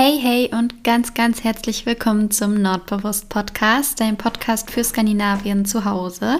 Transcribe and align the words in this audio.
Hey, 0.00 0.16
hey 0.22 0.48
und 0.52 0.84
ganz, 0.84 1.12
ganz 1.12 1.42
herzlich 1.42 1.84
willkommen 1.84 2.30
zum 2.30 2.62
Nordbewusst 2.62 3.28
Podcast, 3.28 3.98
dein 3.98 4.16
Podcast 4.16 4.70
für 4.70 4.84
Skandinavien 4.84 5.64
zu 5.64 5.84
Hause. 5.84 6.38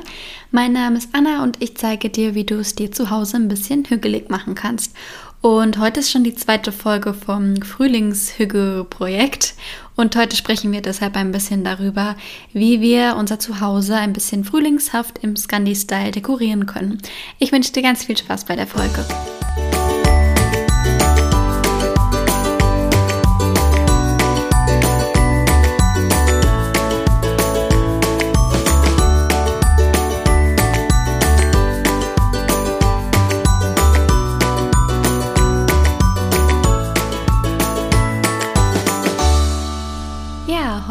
Mein 0.52 0.72
Name 0.72 0.96
ist 0.96 1.08
Anna 1.12 1.42
und 1.42 1.60
ich 1.60 1.76
zeige 1.76 2.08
dir, 2.08 2.36
wie 2.36 2.44
du 2.44 2.60
es 2.60 2.76
dir 2.76 2.92
zu 2.92 3.10
Hause 3.10 3.36
ein 3.36 3.48
bisschen 3.48 3.84
hügelig 3.84 4.30
machen 4.30 4.54
kannst. 4.54 4.94
Und 5.40 5.76
heute 5.80 5.98
ist 5.98 6.12
schon 6.12 6.22
die 6.22 6.36
zweite 6.36 6.70
Folge 6.70 7.12
vom 7.12 7.60
Frühlingshügge-Projekt. 7.60 9.54
Und 9.96 10.14
heute 10.14 10.36
sprechen 10.36 10.70
wir 10.70 10.80
deshalb 10.80 11.16
ein 11.16 11.32
bisschen 11.32 11.64
darüber, 11.64 12.14
wie 12.52 12.80
wir 12.80 13.16
unser 13.18 13.40
Zuhause 13.40 13.96
ein 13.96 14.12
bisschen 14.12 14.44
frühlingshaft 14.44 15.18
im 15.24 15.34
Scandi-Style 15.34 16.12
dekorieren 16.12 16.66
können. 16.66 17.02
Ich 17.40 17.50
wünsche 17.50 17.72
dir 17.72 17.82
ganz 17.82 18.04
viel 18.04 18.16
Spaß 18.16 18.44
bei 18.44 18.54
der 18.54 18.68
Folge. 18.68 19.04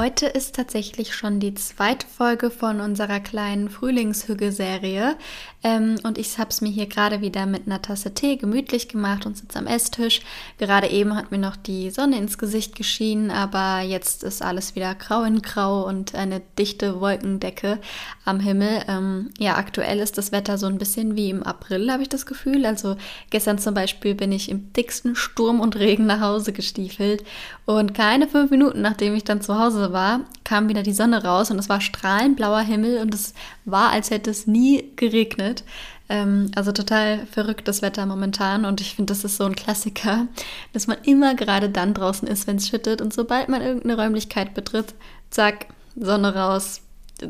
Heute 0.08 0.28
ist 0.28 0.56
tatsächlich 0.56 1.14
schon 1.14 1.42
die 1.42 1.54
zweite 1.54 2.08
Folge 2.08 2.50
von 2.50 2.80
unserer 2.80 3.20
kleinen 3.20 3.68
Frühlingshügge-Serie. 3.68 5.18
Ähm, 5.66 5.96
und 6.04 6.18
ich 6.18 6.38
habe 6.38 6.50
es 6.50 6.62
mir 6.62 6.70
hier 6.70 6.86
gerade 6.86 7.20
wieder 7.20 7.46
mit 7.46 7.66
einer 7.66 7.82
Tasse 7.82 8.14
Tee 8.14 8.38
gemütlich 8.38 8.88
gemacht 8.88 9.26
und 9.26 9.36
sitze 9.36 9.60
am 9.60 9.68
Esstisch. 9.68 10.22
Gerade 10.60 10.88
eben 10.88 11.14
hat 11.14 11.32
mir 11.32 11.40
noch 11.40 11.58
die 11.58 11.90
Sonne 11.90 12.20
ins 12.20 12.38
Gesicht 12.38 12.74
geschienen, 12.76 13.32
aber 13.32 13.82
jetzt 13.82 14.24
ist 14.24 14.42
alles 14.42 14.76
wieder 14.76 14.96
grau 14.96 15.24
in 15.24 15.42
grau 15.42 15.86
und 15.86 16.16
eine 16.16 16.42
dichte 16.58 17.02
Wolkendecke 17.02 17.80
am 18.24 18.40
Himmel. 18.40 18.86
Ähm, 18.88 19.31
ja, 19.40 19.58
aktuell 19.58 20.00
ist 20.00 20.18
das 20.18 20.31
Wetter 20.31 20.58
so 20.58 20.68
ein 20.68 20.78
bisschen 20.78 21.18
wie 21.18 21.31
im 21.31 21.44
April, 21.44 21.92
habe 21.92 22.03
ich 22.03 22.09
das 22.09 22.26
Gefühl. 22.26 22.66
Also 22.66 22.96
gestern 23.30 23.58
zum 23.58 23.74
Beispiel 23.74 24.16
bin 24.16 24.31
ich 24.31 24.50
im 24.50 24.72
dicksten 24.72 25.18
Sturm 25.18 25.59
und 25.59 25.76
Regen 25.76 26.06
nach 26.06 26.22
Hause 26.22 26.53
gestiefelt 26.53 27.26
und 27.66 27.94
keine 27.94 28.30
fünf 28.30 28.52
Minuten, 28.52 28.81
nachdem 28.81 29.14
ich 29.14 29.26
dann 29.26 29.42
zu 29.42 29.59
Hause 29.59 29.92
war, 29.92 29.98
kam 30.44 30.69
wieder 30.69 30.83
die 30.83 30.94
Sonne 30.94 31.23
raus 31.23 31.52
und 31.52 31.59
es 31.59 31.69
war 31.69 31.81
strahlend 31.81 32.38
blauer 32.38 32.61
Himmel 32.61 33.00
und 33.00 33.13
es 33.13 33.33
war, 33.66 33.91
als 33.91 34.09
hätte 34.11 34.31
es 34.31 34.47
nie 34.47 34.91
geregnet. 34.95 35.63
Ähm, 36.09 36.52
also 36.55 36.72
total 36.72 37.25
verrücktes 37.27 37.81
Wetter 37.81 38.05
momentan 38.05 38.66
und 38.66 38.80
ich 38.81 38.95
finde, 38.95 39.11
das 39.11 39.23
ist 39.23 39.38
so 39.38 39.45
ein 39.45 39.55
Klassiker, 39.55 40.28
dass 40.73 40.88
man 40.88 40.97
immer 41.03 41.35
gerade 41.35 41.69
dann 41.69 41.94
draußen 41.94 42.28
ist, 42.28 42.47
wenn 42.47 42.58
es 42.58 42.69
schüttet 42.69 43.02
und 43.02 43.13
sobald 43.13 43.50
man 43.50 43.61
irgendeine 43.61 44.02
Räumlichkeit 44.02 44.53
betritt, 44.53 44.94
zack, 45.30 45.67
Sonne 45.95 46.33
raus, 46.35 46.81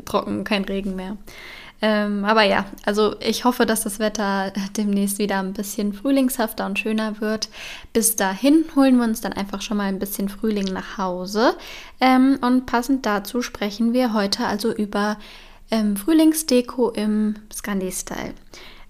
trocken, 0.04 0.44
kein 0.44 0.64
Regen 0.64 0.94
mehr. 0.94 1.16
Ähm, 1.80 2.24
aber 2.24 2.42
ja, 2.42 2.66
also 2.84 3.14
ich 3.20 3.44
hoffe, 3.44 3.64
dass 3.64 3.82
das 3.82 3.98
Wetter 3.98 4.52
demnächst 4.76 5.18
wieder 5.18 5.38
ein 5.38 5.52
bisschen 5.52 5.92
frühlingshafter 5.92 6.66
und 6.66 6.78
schöner 6.78 7.20
wird. 7.20 7.48
Bis 7.92 8.16
dahin 8.16 8.64
holen 8.74 8.96
wir 8.96 9.04
uns 9.04 9.20
dann 9.20 9.32
einfach 9.32 9.62
schon 9.62 9.76
mal 9.76 9.84
ein 9.84 10.00
bisschen 10.00 10.28
Frühling 10.28 10.66
nach 10.66 10.98
Hause. 10.98 11.56
Ähm, 12.00 12.38
und 12.40 12.66
passend 12.66 13.06
dazu 13.06 13.42
sprechen 13.42 13.92
wir 13.92 14.12
heute 14.12 14.46
also 14.46 14.74
über 14.74 15.18
ähm, 15.70 15.96
Frühlingsdeko 15.96 16.90
im 16.90 17.36
Scandi-Style. 17.52 18.34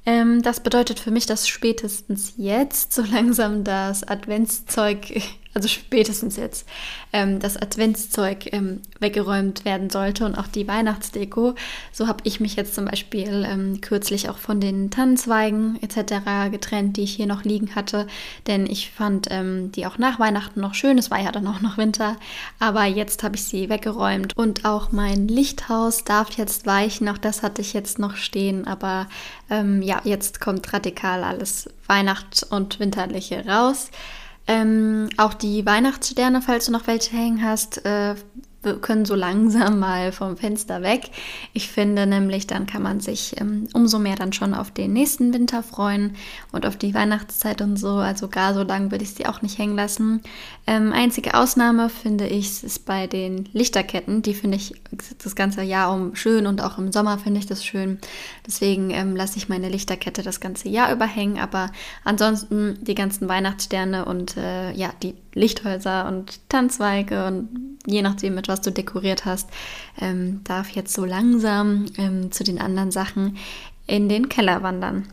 Ähm, 0.06 0.40
das 0.42 0.60
bedeutet 0.60 0.98
für 0.98 1.10
mich, 1.10 1.26
dass 1.26 1.46
spätestens 1.46 2.34
jetzt 2.38 2.94
so 2.94 3.02
langsam 3.12 3.64
das 3.64 4.02
Adventszeug 4.04 5.20
also 5.58 5.66
spätestens 5.66 6.36
jetzt, 6.36 6.68
ähm, 7.12 7.40
das 7.40 7.56
Adventszeug 7.56 8.52
ähm, 8.52 8.80
weggeräumt 9.00 9.64
werden 9.64 9.90
sollte 9.90 10.24
und 10.24 10.36
auch 10.36 10.46
die 10.46 10.68
Weihnachtsdeko. 10.68 11.56
So 11.90 12.06
habe 12.06 12.20
ich 12.22 12.38
mich 12.38 12.54
jetzt 12.54 12.76
zum 12.76 12.84
Beispiel 12.84 13.44
ähm, 13.44 13.80
kürzlich 13.80 14.28
auch 14.30 14.38
von 14.38 14.60
den 14.60 14.92
Tannenzweigen 14.92 15.82
etc. 15.82 16.52
getrennt, 16.52 16.96
die 16.96 17.02
ich 17.02 17.16
hier 17.16 17.26
noch 17.26 17.42
liegen 17.42 17.74
hatte, 17.74 18.06
denn 18.46 18.66
ich 18.66 18.92
fand 18.92 19.26
ähm, 19.30 19.72
die 19.72 19.84
auch 19.84 19.98
nach 19.98 20.20
Weihnachten 20.20 20.60
noch 20.60 20.74
schön. 20.74 20.96
Es 20.96 21.10
war 21.10 21.20
ja 21.20 21.32
dann 21.32 21.48
auch 21.48 21.60
noch 21.60 21.76
Winter, 21.76 22.16
aber 22.60 22.84
jetzt 22.84 23.24
habe 23.24 23.34
ich 23.34 23.42
sie 23.42 23.68
weggeräumt 23.68 24.36
und 24.36 24.64
auch 24.64 24.92
mein 24.92 25.26
Lichthaus 25.26 26.04
darf 26.04 26.30
jetzt 26.38 26.66
weichen. 26.66 27.08
Auch 27.08 27.18
das 27.18 27.42
hatte 27.42 27.62
ich 27.62 27.72
jetzt 27.72 27.98
noch 27.98 28.14
stehen, 28.14 28.64
aber 28.64 29.08
ähm, 29.50 29.82
ja, 29.82 30.00
jetzt 30.04 30.40
kommt 30.40 30.72
radikal 30.72 31.24
alles 31.24 31.68
Weihnacht- 31.88 32.46
und 32.48 32.78
Winterliche 32.78 33.44
raus. 33.44 33.90
Ähm, 34.48 35.10
auch 35.18 35.34
die 35.34 35.64
Weihnachtssterne, 35.66 36.40
falls 36.40 36.66
du 36.66 36.72
noch 36.72 36.86
welche 36.86 37.14
hängen 37.14 37.44
hast, 37.44 37.84
äh, 37.84 38.14
können 38.76 39.04
so 39.04 39.14
langsam 39.14 39.78
mal 39.78 40.12
vom 40.12 40.36
Fenster 40.36 40.82
weg. 40.82 41.10
Ich 41.52 41.68
finde 41.68 42.06
nämlich, 42.06 42.46
dann 42.46 42.66
kann 42.66 42.82
man 42.82 43.00
sich 43.00 43.40
ähm, 43.40 43.68
umso 43.72 43.98
mehr 43.98 44.16
dann 44.16 44.32
schon 44.32 44.54
auf 44.54 44.70
den 44.70 44.92
nächsten 44.92 45.32
Winter 45.32 45.62
freuen 45.62 46.16
und 46.52 46.66
auf 46.66 46.76
die 46.76 46.94
Weihnachtszeit 46.94 47.62
und 47.62 47.76
so. 47.76 47.88
Also 47.88 48.28
gar 48.28 48.54
so 48.54 48.62
lang 48.62 48.90
würde 48.90 49.04
ich 49.04 49.14
sie 49.14 49.26
auch 49.26 49.42
nicht 49.42 49.58
hängen 49.58 49.76
lassen. 49.76 50.22
Ähm, 50.66 50.92
einzige 50.92 51.34
Ausnahme 51.34 51.88
finde 51.88 52.26
ich 52.26 52.62
ist 52.62 52.84
bei 52.84 53.06
den 53.06 53.48
Lichterketten. 53.52 54.22
Die 54.22 54.34
finde 54.34 54.56
ich 54.56 54.74
das 55.22 55.34
ganze 55.34 55.62
Jahr 55.62 55.92
um 55.92 56.14
schön 56.14 56.46
und 56.46 56.62
auch 56.62 56.78
im 56.78 56.92
Sommer 56.92 57.18
finde 57.18 57.40
ich 57.40 57.46
das 57.46 57.64
schön. 57.64 57.98
Deswegen 58.46 58.90
ähm, 58.90 59.16
lasse 59.16 59.38
ich 59.38 59.48
meine 59.48 59.68
Lichterkette 59.68 60.22
das 60.22 60.40
ganze 60.40 60.68
Jahr 60.68 60.92
über 60.92 61.06
hängen. 61.06 61.38
Aber 61.38 61.70
ansonsten 62.04 62.78
die 62.82 62.94
ganzen 62.94 63.28
Weihnachtssterne 63.28 64.04
und 64.04 64.36
äh, 64.36 64.72
ja, 64.72 64.90
die 65.02 65.14
Lichthäuser 65.34 66.06
und 66.08 66.40
Tanzweige 66.48 67.26
und 67.26 67.78
je 67.86 68.02
nachdem, 68.02 68.34
mit 68.34 68.48
was 68.48 68.57
du 68.60 68.70
dekoriert 68.70 69.24
hast, 69.24 69.48
ähm, 70.00 70.42
darf 70.44 70.70
jetzt 70.70 70.94
so 70.94 71.04
langsam 71.04 71.86
ähm, 71.96 72.32
zu 72.32 72.44
den 72.44 72.60
anderen 72.60 72.90
Sachen 72.90 73.36
in 73.86 74.08
den 74.08 74.28
Keller 74.28 74.62
wandern. 74.62 75.06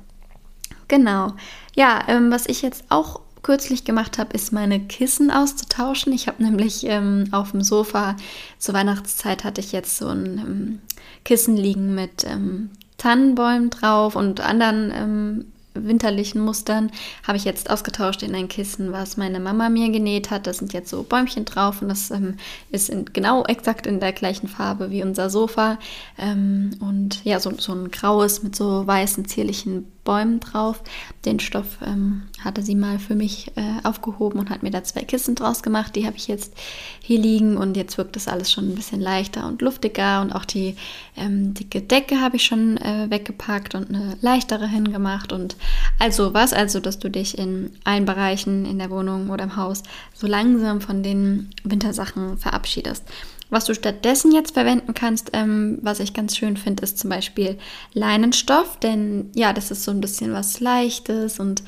Genau. 0.87 1.33
Ja, 1.75 2.03
ähm, 2.07 2.31
was 2.31 2.45
ich 2.45 2.61
jetzt 2.61 2.85
auch 2.89 3.21
kürzlich 3.41 3.83
gemacht 3.83 4.17
habe, 4.17 4.33
ist 4.33 4.51
meine 4.51 4.79
Kissen 4.79 5.29
auszutauschen. 5.29 6.13
Ich 6.13 6.27
habe 6.27 6.43
nämlich 6.43 6.83
ähm, 6.85 7.25
auf 7.31 7.51
dem 7.51 7.61
Sofa 7.61 8.15
zur 8.57 8.73
Weihnachtszeit 8.73 9.43
hatte 9.43 9.61
ich 9.61 9.71
jetzt 9.71 9.97
so 9.97 10.07
ein 10.07 10.37
ähm, 10.39 10.79
Kissen 11.23 11.55
liegen 11.55 11.93
mit 11.93 12.23
ähm, 12.25 12.71
Tannenbäumen 12.97 13.69
drauf 13.69 14.15
und 14.15 14.41
anderen 14.41 14.91
ähm, 14.95 15.45
winterlichen 15.75 16.41
Mustern 16.41 16.91
habe 17.27 17.37
ich 17.37 17.45
jetzt 17.45 17.69
ausgetauscht 17.69 18.23
in 18.23 18.33
ein 18.33 18.47
Kissen, 18.47 18.91
was 18.91 19.17
meine 19.17 19.39
Mama 19.39 19.69
mir 19.69 19.91
genäht 19.91 20.31
hat. 20.31 20.47
Da 20.47 20.53
sind 20.53 20.73
jetzt 20.73 20.89
so 20.89 21.03
Bäumchen 21.03 21.45
drauf 21.45 21.81
und 21.81 21.89
das 21.89 22.11
ähm, 22.11 22.37
ist 22.71 22.89
in, 22.89 23.05
genau 23.05 23.43
exakt 23.45 23.85
in 23.87 23.99
der 23.99 24.13
gleichen 24.13 24.47
Farbe 24.47 24.91
wie 24.91 25.03
unser 25.03 25.29
Sofa. 25.29 25.77
Ähm, 26.17 26.71
und 26.79 27.23
ja, 27.23 27.39
so, 27.39 27.51
so 27.57 27.73
ein 27.73 27.91
graues 27.91 28.43
mit 28.43 28.55
so 28.55 28.85
weißen, 28.87 29.25
zierlichen 29.25 29.91
Bäumen 30.05 30.39
drauf. 30.39 30.81
Den 31.25 31.41
Stoff 31.41 31.79
ähm, 31.85 32.23
hatte 32.39 32.61
sie 32.61 32.75
mal 32.75 32.99
für 32.99 33.15
mich 33.15 33.51
äh, 33.57 33.83
aufgehoben 33.83 34.39
und 34.39 34.49
hat 34.49 34.63
mir 34.63 34.71
da 34.71 34.83
zwei 34.83 35.01
Kissen 35.01 35.35
draus 35.35 35.63
gemacht. 35.63 35.95
Die 35.95 36.05
habe 36.05 36.15
ich 36.15 36.27
jetzt 36.27 36.53
hier 37.01 37.19
liegen 37.19 37.57
und 37.57 37.75
jetzt 37.75 37.97
wirkt 37.97 38.15
das 38.15 38.29
alles 38.29 38.49
schon 38.49 38.69
ein 38.69 38.75
bisschen 38.75 39.01
leichter 39.01 39.45
und 39.47 39.61
luftiger 39.61 40.21
und 40.21 40.31
auch 40.31 40.45
die 40.45 40.77
ähm, 41.17 41.53
dicke 41.53 41.81
Decke 41.81 42.21
habe 42.21 42.37
ich 42.37 42.45
schon 42.45 42.77
äh, 42.77 43.07
weggepackt 43.09 43.75
und 43.75 43.89
eine 43.89 44.15
leichtere 44.21 44.67
hingemacht 44.67 45.33
und 45.33 45.57
also 45.99 46.33
was, 46.33 46.53
also 46.53 46.79
dass 46.79 46.99
du 46.99 47.09
dich 47.09 47.37
in 47.37 47.71
allen 47.83 48.05
Bereichen 48.05 48.65
in 48.65 48.79
der 48.79 48.91
Wohnung 48.91 49.29
oder 49.29 49.43
im 49.43 49.55
Haus 49.55 49.83
so 50.13 50.27
langsam 50.27 50.79
von 50.79 51.03
den 51.03 51.49
Wintersachen 51.63 52.37
verabschiedest. 52.37 53.03
Was 53.49 53.65
du 53.65 53.75
stattdessen 53.75 54.31
jetzt 54.31 54.53
verwenden 54.53 54.93
kannst, 54.93 55.31
ähm, 55.33 55.77
was 55.81 55.99
ich 55.99 56.13
ganz 56.13 56.35
schön 56.35 56.57
finde, 56.57 56.83
ist 56.83 56.97
zum 56.97 57.09
Beispiel 57.09 57.57
Leinenstoff, 57.93 58.79
denn 58.79 59.29
ja, 59.35 59.53
das 59.53 59.71
ist 59.71 59.83
so 59.83 59.91
ein 59.91 60.01
bisschen 60.01 60.33
was 60.33 60.59
Leichtes 60.59 61.39
und 61.39 61.63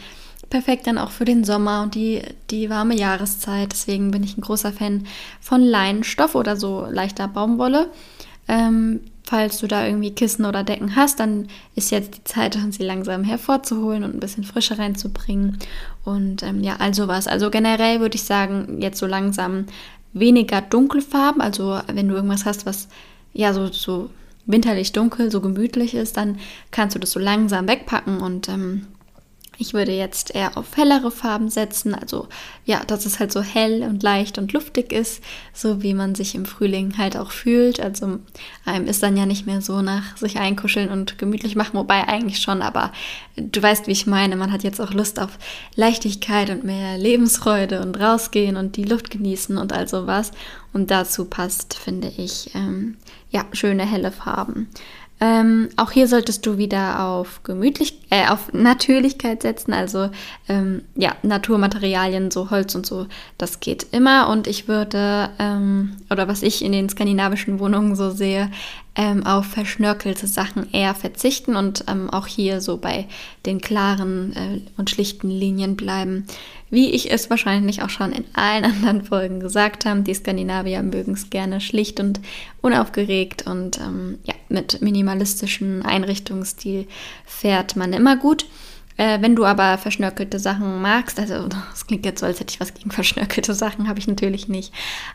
perfekt 0.50 0.88
dann 0.88 0.98
auch 0.98 1.12
für 1.12 1.26
den 1.26 1.44
Sommer 1.44 1.84
und 1.84 1.96
die, 1.96 2.22
die 2.50 2.70
warme 2.70 2.96
Jahreszeit. 2.96 3.72
Deswegen 3.72 4.12
bin 4.12 4.24
ich 4.24 4.38
ein 4.38 4.42
großer 4.42 4.72
Fan 4.72 5.06
von 5.42 5.62
Leinenstoff 5.62 6.36
oder 6.36 6.56
so 6.56 6.88
leichter 6.90 7.28
Baumwolle. 7.28 7.90
Ähm, 8.48 9.02
falls 9.24 9.58
du 9.58 9.68
da 9.68 9.86
irgendwie 9.86 10.12
Kissen 10.12 10.46
oder 10.46 10.64
Decken 10.64 10.96
hast, 10.96 11.20
dann 11.20 11.48
ist 11.76 11.92
jetzt 11.92 12.16
die 12.16 12.24
Zeit, 12.24 12.58
sie 12.72 12.84
langsam 12.84 13.24
hervorzuholen 13.24 14.04
und 14.04 14.16
ein 14.16 14.20
bisschen 14.20 14.46
Frische 14.46 14.78
reinzubringen. 14.78 15.60
Und 16.06 16.44
ähm, 16.44 16.64
ja, 16.64 16.78
also 16.78 17.08
was. 17.08 17.28
Also 17.28 17.50
generell 17.50 18.00
würde 18.00 18.16
ich 18.16 18.24
sagen, 18.24 18.82
jetzt 18.82 19.00
so 19.00 19.06
langsam 19.06 19.66
weniger 20.20 20.62
Dunkelfarben. 20.62 21.42
Also 21.42 21.80
wenn 21.88 22.08
du 22.08 22.16
irgendwas 22.16 22.46
hast, 22.46 22.66
was 22.66 22.88
ja 23.34 23.54
so, 23.54 23.68
so 23.68 24.10
winterlich 24.46 24.94
dunkel, 24.94 25.32
so 25.32 25.42
gemütlich 25.42 25.94
ist, 25.94 26.18
dann 26.18 26.40
kannst 26.72 26.96
du 26.96 27.00
das 27.00 27.12
so 27.12 27.20
langsam 27.20 27.68
wegpacken 27.68 28.22
und 28.22 28.50
ähm, 28.50 28.88
Ich 29.60 29.74
würde 29.74 29.92
jetzt 29.92 30.36
eher 30.36 30.56
auf 30.56 30.78
hellere 30.78 31.10
Farben 31.10 31.50
setzen, 31.50 31.96
also 31.96 32.28
ja, 32.66 32.84
dass 32.86 33.06
es 33.06 33.20
halt 33.20 33.32
so 33.32 33.42
hell 33.42 33.82
und 33.84 34.04
leicht 34.04 34.38
und 34.38 34.54
luftig 34.54 34.92
ist, 34.92 35.24
so 35.52 35.82
wie 35.82 35.96
man 35.96 36.14
sich 36.14 36.36
im 36.36 36.46
Frühling 36.46 36.98
halt 36.98 37.18
auch 37.18 37.32
fühlt. 37.32 37.80
Also 37.80 38.20
einem 38.66 38.88
ist 38.88 39.02
dann 39.02 39.18
ja 39.18 39.26
nicht 39.26 39.48
mehr 39.48 39.62
so 39.62 39.82
nach 39.82 40.16
sich 40.18 40.38
einkuscheln 40.38 40.90
und 40.90 41.18
gemütlich 41.18 41.56
machen, 41.56 41.74
wobei 41.74 42.08
eigentlich 42.08 42.40
schon, 42.40 42.62
aber 42.62 42.92
du 43.36 43.62
weißt, 43.62 43.88
wie 43.88 43.94
ich 43.94 44.06
meine, 44.06 44.36
man 44.36 44.52
hat 44.52 44.64
jetzt 44.64 44.80
auch 44.80 44.94
Lust 44.94 45.20
auf 45.20 45.40
Leichtigkeit 45.76 46.50
und 46.52 46.64
mehr 46.64 46.98
Lebensfreude 46.98 47.82
und 47.82 48.00
rausgehen 48.00 48.58
und 48.58 48.76
die 48.76 48.84
Luft 48.84 49.10
genießen 49.10 49.58
und 49.58 49.74
all 49.74 49.88
sowas. 49.88 50.32
Und 50.74 50.92
dazu 50.92 51.26
passt, 51.26 51.74
finde 51.74 52.12
ich, 52.16 52.52
ähm, 52.54 52.98
ja, 53.32 53.46
schöne 53.54 53.86
helle 53.86 54.12
Farben. 54.12 54.70
Ähm, 55.20 55.70
auch 55.78 55.92
hier 55.92 56.08
solltest 56.08 56.46
du 56.46 56.60
wieder 56.60 57.04
auf 57.04 57.42
gemütlich, 57.44 58.00
äh, 58.12 58.28
auf 58.28 58.54
Natürlichkeit 58.54 59.42
setzen, 59.42 59.74
also 59.74 60.12
ähm, 60.48 60.84
ja, 60.96 61.16
Naturmaterialien, 61.24 62.30
so 62.30 62.52
Holz 62.52 62.76
und 62.76 62.86
so, 62.86 63.08
das 63.40 63.60
geht 63.60 63.88
immer. 63.92 64.30
Und 64.30 64.46
ich 64.46 64.68
würde, 64.68 65.30
ähm, 65.40 65.98
oder 66.12 66.28
was 66.28 66.44
ich 66.44 66.64
in 66.64 66.72
den 66.72 66.88
skandinavischen 66.90 67.60
Wohnungen 67.60 67.96
so 67.96 68.12
sehe, 68.12 68.52
ähm, 68.96 69.26
auf 69.26 69.48
verschnörkelte 69.48 70.28
Sachen 70.28 70.72
eher 70.72 70.94
verzichten 70.94 71.56
und 71.56 71.86
ähm, 71.88 72.12
auch 72.12 72.28
hier 72.28 72.62
so 72.62 72.78
bei 72.78 73.08
den 73.46 73.60
klaren 73.60 74.36
äh, 74.36 74.62
und 74.78 74.90
schlichten 74.90 75.30
Linien 75.30 75.76
bleiben. 75.76 76.26
Wie 76.70 76.92
ich 76.92 77.12
es 77.12 77.30
wahrscheinlich 77.30 77.82
auch 77.82 77.90
schon 77.90 78.12
in 78.12 78.26
allen 78.34 78.66
anderen 78.66 79.04
Folgen 79.04 79.40
gesagt 79.40 79.86
habe, 79.86 80.02
die 80.02 80.14
Skandinavier 80.14 80.84
mögen 80.84 81.14
es 81.14 81.30
gerne 81.30 81.62
schlicht 81.62 82.00
und 82.00 82.20
unaufgeregt 82.62 83.48
und 83.48 83.80
ähm, 83.80 84.18
ja, 84.24 84.34
mit 84.50 84.82
minimalistischem 84.82 85.82
Einrichtungsstil 85.86 86.88
fährt 87.26 87.76
man 87.76 87.94
immer 87.94 88.18
gut. 88.18 88.46
Äh, 88.98 89.22
wenn 89.22 89.36
du 89.36 89.46
aber 89.46 89.78
verschnörkelte 89.78 90.40
Sachen 90.40 90.82
magst, 90.82 91.20
also 91.20 91.48
das 91.72 91.88
klingt 91.88 92.06
jetzt 92.06 92.20
so, 92.20 92.26
als 92.26 92.40
hätte 92.40 92.54
ich 92.54 92.60
was 92.60 92.74
gegen 92.74 92.92
verschnörkelte 92.92 93.54
Sachen, 93.54 93.88
habe 93.88 94.00
ich 94.00 94.08
natürlich 94.08 94.50
nicht. 94.50 94.74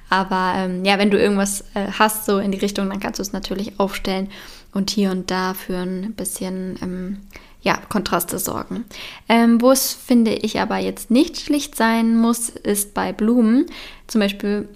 Aber 0.09 0.55
ähm, 0.57 0.85
ja, 0.85 0.99
wenn 0.99 1.11
du 1.11 1.19
irgendwas 1.19 1.63
äh, 1.75 1.89
hast, 1.99 2.25
so 2.25 2.39
in 2.39 2.53
die 2.53 2.59
Richtung, 2.59 2.89
dann 2.89 3.01
kannst 3.01 3.19
du 3.19 3.23
es 3.23 3.33
natürlich 3.33 3.79
aufstellen 3.79 4.31
und 4.73 4.91
hier 4.91 5.11
und 5.11 5.31
da 5.31 5.53
für 5.53 5.77
ein 5.77 6.15
bisschen 6.15 6.79
ähm, 6.81 7.19
ja, 7.63 7.79
Kontraste 7.89 8.39
sorgen. 8.39 8.85
Ähm, 9.29 9.61
Wo 9.63 9.71
es, 9.71 9.93
finde 9.93 10.35
ich, 10.35 10.61
aber 10.61 10.79
jetzt 10.79 11.11
nicht 11.11 11.41
schlicht 11.41 11.77
sein 11.77 12.17
muss, 12.17 12.49
ist 12.49 12.93
bei 12.93 13.13
Blumen. 13.13 13.67
Zum 14.09 14.21
Beispiel 14.21 14.69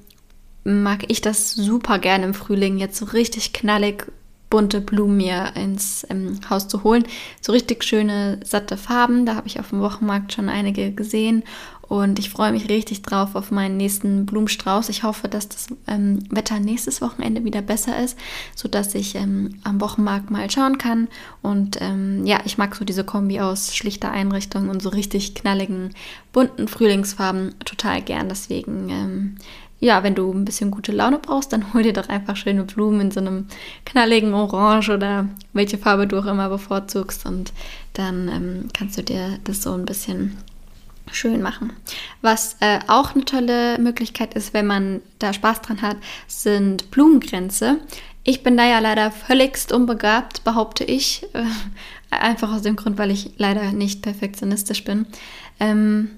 mag 0.64 1.04
ich 1.08 1.20
das 1.20 1.52
super 1.52 1.98
gerne 1.98 2.26
im 2.26 2.34
Frühling, 2.34 2.78
jetzt 2.78 2.96
so 2.96 3.06
richtig 3.06 3.52
knallig 3.52 4.06
bunte 4.50 4.80
Blumen 4.80 5.16
mir 5.16 5.52
ins 5.56 6.06
ähm, 6.08 6.38
Haus 6.48 6.68
zu 6.68 6.84
holen. 6.84 7.04
So 7.40 7.52
richtig 7.52 7.82
schöne, 7.84 8.40
satte 8.44 8.76
Farben. 8.76 9.26
Da 9.26 9.34
habe 9.34 9.48
ich 9.48 9.58
auf 9.58 9.70
dem 9.70 9.80
Wochenmarkt 9.80 10.32
schon 10.32 10.48
einige 10.48 10.92
gesehen. 10.92 11.42
Und 11.88 12.18
ich 12.18 12.30
freue 12.30 12.52
mich 12.52 12.68
richtig 12.68 13.02
drauf 13.02 13.34
auf 13.34 13.50
meinen 13.50 13.76
nächsten 13.76 14.26
Blumenstrauß. 14.26 14.88
Ich 14.88 15.04
hoffe, 15.04 15.28
dass 15.28 15.48
das 15.48 15.68
ähm, 15.86 16.20
Wetter 16.30 16.58
nächstes 16.58 17.00
Wochenende 17.00 17.44
wieder 17.44 17.62
besser 17.62 18.02
ist, 18.02 18.18
sodass 18.54 18.94
ich 18.94 19.14
ähm, 19.14 19.60
am 19.62 19.80
Wochenmarkt 19.80 20.30
mal 20.30 20.50
schauen 20.50 20.78
kann. 20.78 21.08
Und 21.42 21.78
ähm, 21.80 22.26
ja, 22.26 22.40
ich 22.44 22.58
mag 22.58 22.74
so 22.74 22.84
diese 22.84 23.04
Kombi 23.04 23.40
aus 23.40 23.74
schlichter 23.74 24.10
Einrichtung 24.10 24.68
und 24.68 24.82
so 24.82 24.88
richtig 24.88 25.34
knalligen, 25.34 25.90
bunten 26.32 26.66
Frühlingsfarben 26.66 27.54
total 27.64 28.02
gern. 28.02 28.28
Deswegen 28.28 28.88
ähm, 28.88 29.36
ja, 29.78 30.02
wenn 30.02 30.14
du 30.14 30.32
ein 30.32 30.44
bisschen 30.44 30.70
gute 30.70 30.92
Laune 30.92 31.18
brauchst, 31.18 31.52
dann 31.52 31.72
hol 31.74 31.82
dir 31.82 31.92
doch 31.92 32.08
einfach 32.08 32.36
schöne 32.36 32.64
Blumen 32.64 33.00
in 33.00 33.10
so 33.10 33.20
einem 33.20 33.46
knalligen 33.84 34.34
Orange 34.34 34.90
oder 34.90 35.28
welche 35.52 35.78
Farbe 35.78 36.06
du 36.06 36.18
auch 36.18 36.26
immer 36.26 36.48
bevorzugst 36.48 37.26
und 37.26 37.52
dann 37.92 38.28
ähm, 38.28 38.68
kannst 38.72 38.98
du 38.98 39.02
dir 39.02 39.38
das 39.44 39.62
so 39.62 39.72
ein 39.72 39.84
bisschen 39.84 40.36
schön 41.12 41.42
machen. 41.42 41.72
Was 42.22 42.56
äh, 42.60 42.80
auch 42.88 43.14
eine 43.14 43.24
tolle 43.24 43.78
Möglichkeit 43.78 44.34
ist, 44.34 44.54
wenn 44.54 44.66
man 44.66 45.00
da 45.18 45.32
Spaß 45.32 45.62
dran 45.62 45.82
hat, 45.82 45.96
sind 46.26 46.90
Blumenkränze. 46.90 47.78
Ich 48.24 48.42
bin 48.42 48.56
da 48.56 48.66
ja 48.66 48.80
leider 48.80 49.10
völligst 49.10 49.72
unbegabt, 49.72 50.44
behaupte 50.44 50.84
ich. 50.84 51.26
Äh, 51.32 51.44
einfach 52.10 52.52
aus 52.52 52.62
dem 52.62 52.76
Grund, 52.76 52.98
weil 52.98 53.10
ich 53.10 53.30
leider 53.36 53.72
nicht 53.72 54.02
perfektionistisch 54.02 54.84
bin. 54.84 55.06
Ähm, 55.60 56.10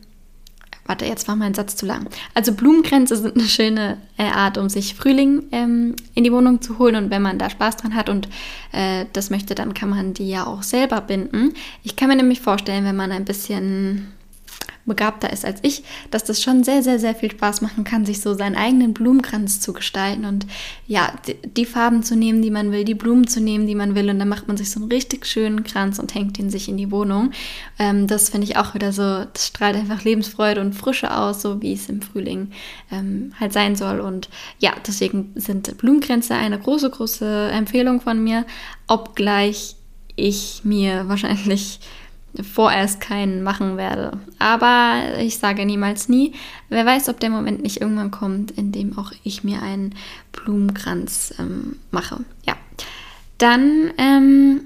Warte, 0.88 1.04
jetzt 1.04 1.28
war 1.28 1.36
mein 1.36 1.52
Satz 1.52 1.76
zu 1.76 1.84
lang. 1.84 2.08
Also 2.32 2.54
Blumenkränze 2.54 3.14
sind 3.14 3.36
eine 3.36 3.46
schöne 3.46 3.98
äh, 4.16 4.22
Art, 4.22 4.56
um 4.56 4.70
sich 4.70 4.94
Frühling 4.94 5.44
ähm, 5.52 5.94
in 6.14 6.24
die 6.24 6.32
Wohnung 6.32 6.62
zu 6.62 6.78
holen. 6.78 6.96
Und 6.96 7.10
wenn 7.10 7.20
man 7.20 7.38
da 7.38 7.50
Spaß 7.50 7.76
dran 7.76 7.94
hat 7.94 8.08
und 8.08 8.26
äh, 8.72 9.04
das 9.12 9.28
möchte, 9.28 9.54
dann 9.54 9.74
kann 9.74 9.90
man 9.90 10.14
die 10.14 10.30
ja 10.30 10.46
auch 10.46 10.62
selber 10.62 11.02
binden. 11.02 11.52
Ich 11.82 11.94
kann 11.94 12.08
mir 12.08 12.16
nämlich 12.16 12.40
vorstellen, 12.40 12.86
wenn 12.86 12.96
man 12.96 13.12
ein 13.12 13.26
bisschen 13.26 14.14
begabter 14.86 15.32
ist 15.32 15.44
als 15.44 15.60
ich, 15.62 15.84
dass 16.10 16.24
das 16.24 16.42
schon 16.42 16.64
sehr, 16.64 16.82
sehr, 16.82 16.98
sehr 16.98 17.14
viel 17.14 17.30
Spaß 17.30 17.60
machen 17.60 17.84
kann, 17.84 18.06
sich 18.06 18.20
so 18.20 18.34
seinen 18.34 18.56
eigenen 18.56 18.94
Blumenkranz 18.94 19.60
zu 19.60 19.72
gestalten 19.72 20.24
und 20.24 20.46
ja, 20.86 21.12
die, 21.26 21.34
die, 21.34 21.66
Farben 21.66 22.02
zu 22.02 22.16
nehmen, 22.16 22.42
die 22.42 22.50
man 22.50 22.72
will, 22.72 22.84
die 22.84 22.94
Blumen 22.94 23.26
zu 23.26 23.40
nehmen, 23.40 23.66
die 23.66 23.74
man 23.74 23.94
will 23.94 24.08
und 24.10 24.18
dann 24.18 24.28
macht 24.28 24.48
man 24.48 24.56
sich 24.56 24.70
so 24.70 24.80
einen 24.80 24.90
richtig 24.90 25.26
schönen 25.26 25.64
Kranz 25.64 25.98
und 25.98 26.14
hängt 26.14 26.38
ihn 26.38 26.50
sich 26.50 26.68
in 26.68 26.76
die 26.76 26.90
Wohnung. 26.90 27.30
Ähm, 27.78 28.06
das 28.06 28.30
finde 28.30 28.46
ich 28.46 28.56
auch 28.56 28.74
wieder 28.74 28.92
so, 28.92 29.24
das 29.32 29.48
strahlt 29.48 29.76
einfach 29.76 30.04
Lebensfreude 30.04 30.60
und 30.60 30.74
Frische 30.74 31.14
aus, 31.14 31.42
so 31.42 31.60
wie 31.62 31.74
es 31.74 31.88
im 31.88 32.02
Frühling 32.02 32.50
ähm, 32.90 33.32
halt 33.38 33.52
sein 33.52 33.76
soll 33.76 34.00
und 34.00 34.28
ja, 34.58 34.72
deswegen 34.86 35.32
sind 35.34 35.76
Blumenkränze 35.78 36.34
eine 36.34 36.58
große, 36.58 36.90
große 36.90 37.50
Empfehlung 37.52 38.00
von 38.00 38.22
mir, 38.22 38.46
obgleich 38.86 39.76
ich 40.16 40.62
mir 40.64 41.08
wahrscheinlich 41.08 41.80
vorerst 42.40 43.00
keinen 43.00 43.42
machen 43.42 43.76
werde. 43.76 44.18
Aber 44.38 45.18
ich 45.18 45.38
sage 45.38 45.64
niemals 45.64 46.08
nie. 46.08 46.34
Wer 46.68 46.86
weiß, 46.86 47.08
ob 47.08 47.20
der 47.20 47.30
Moment 47.30 47.62
nicht 47.62 47.80
irgendwann 47.80 48.10
kommt, 48.10 48.50
in 48.52 48.72
dem 48.72 48.98
auch 48.98 49.12
ich 49.24 49.44
mir 49.44 49.62
einen 49.62 49.94
Blumenkranz 50.32 51.34
ähm, 51.38 51.76
mache. 51.90 52.24
Ja. 52.46 52.54
Dann 53.38 53.92
ähm, 53.98 54.60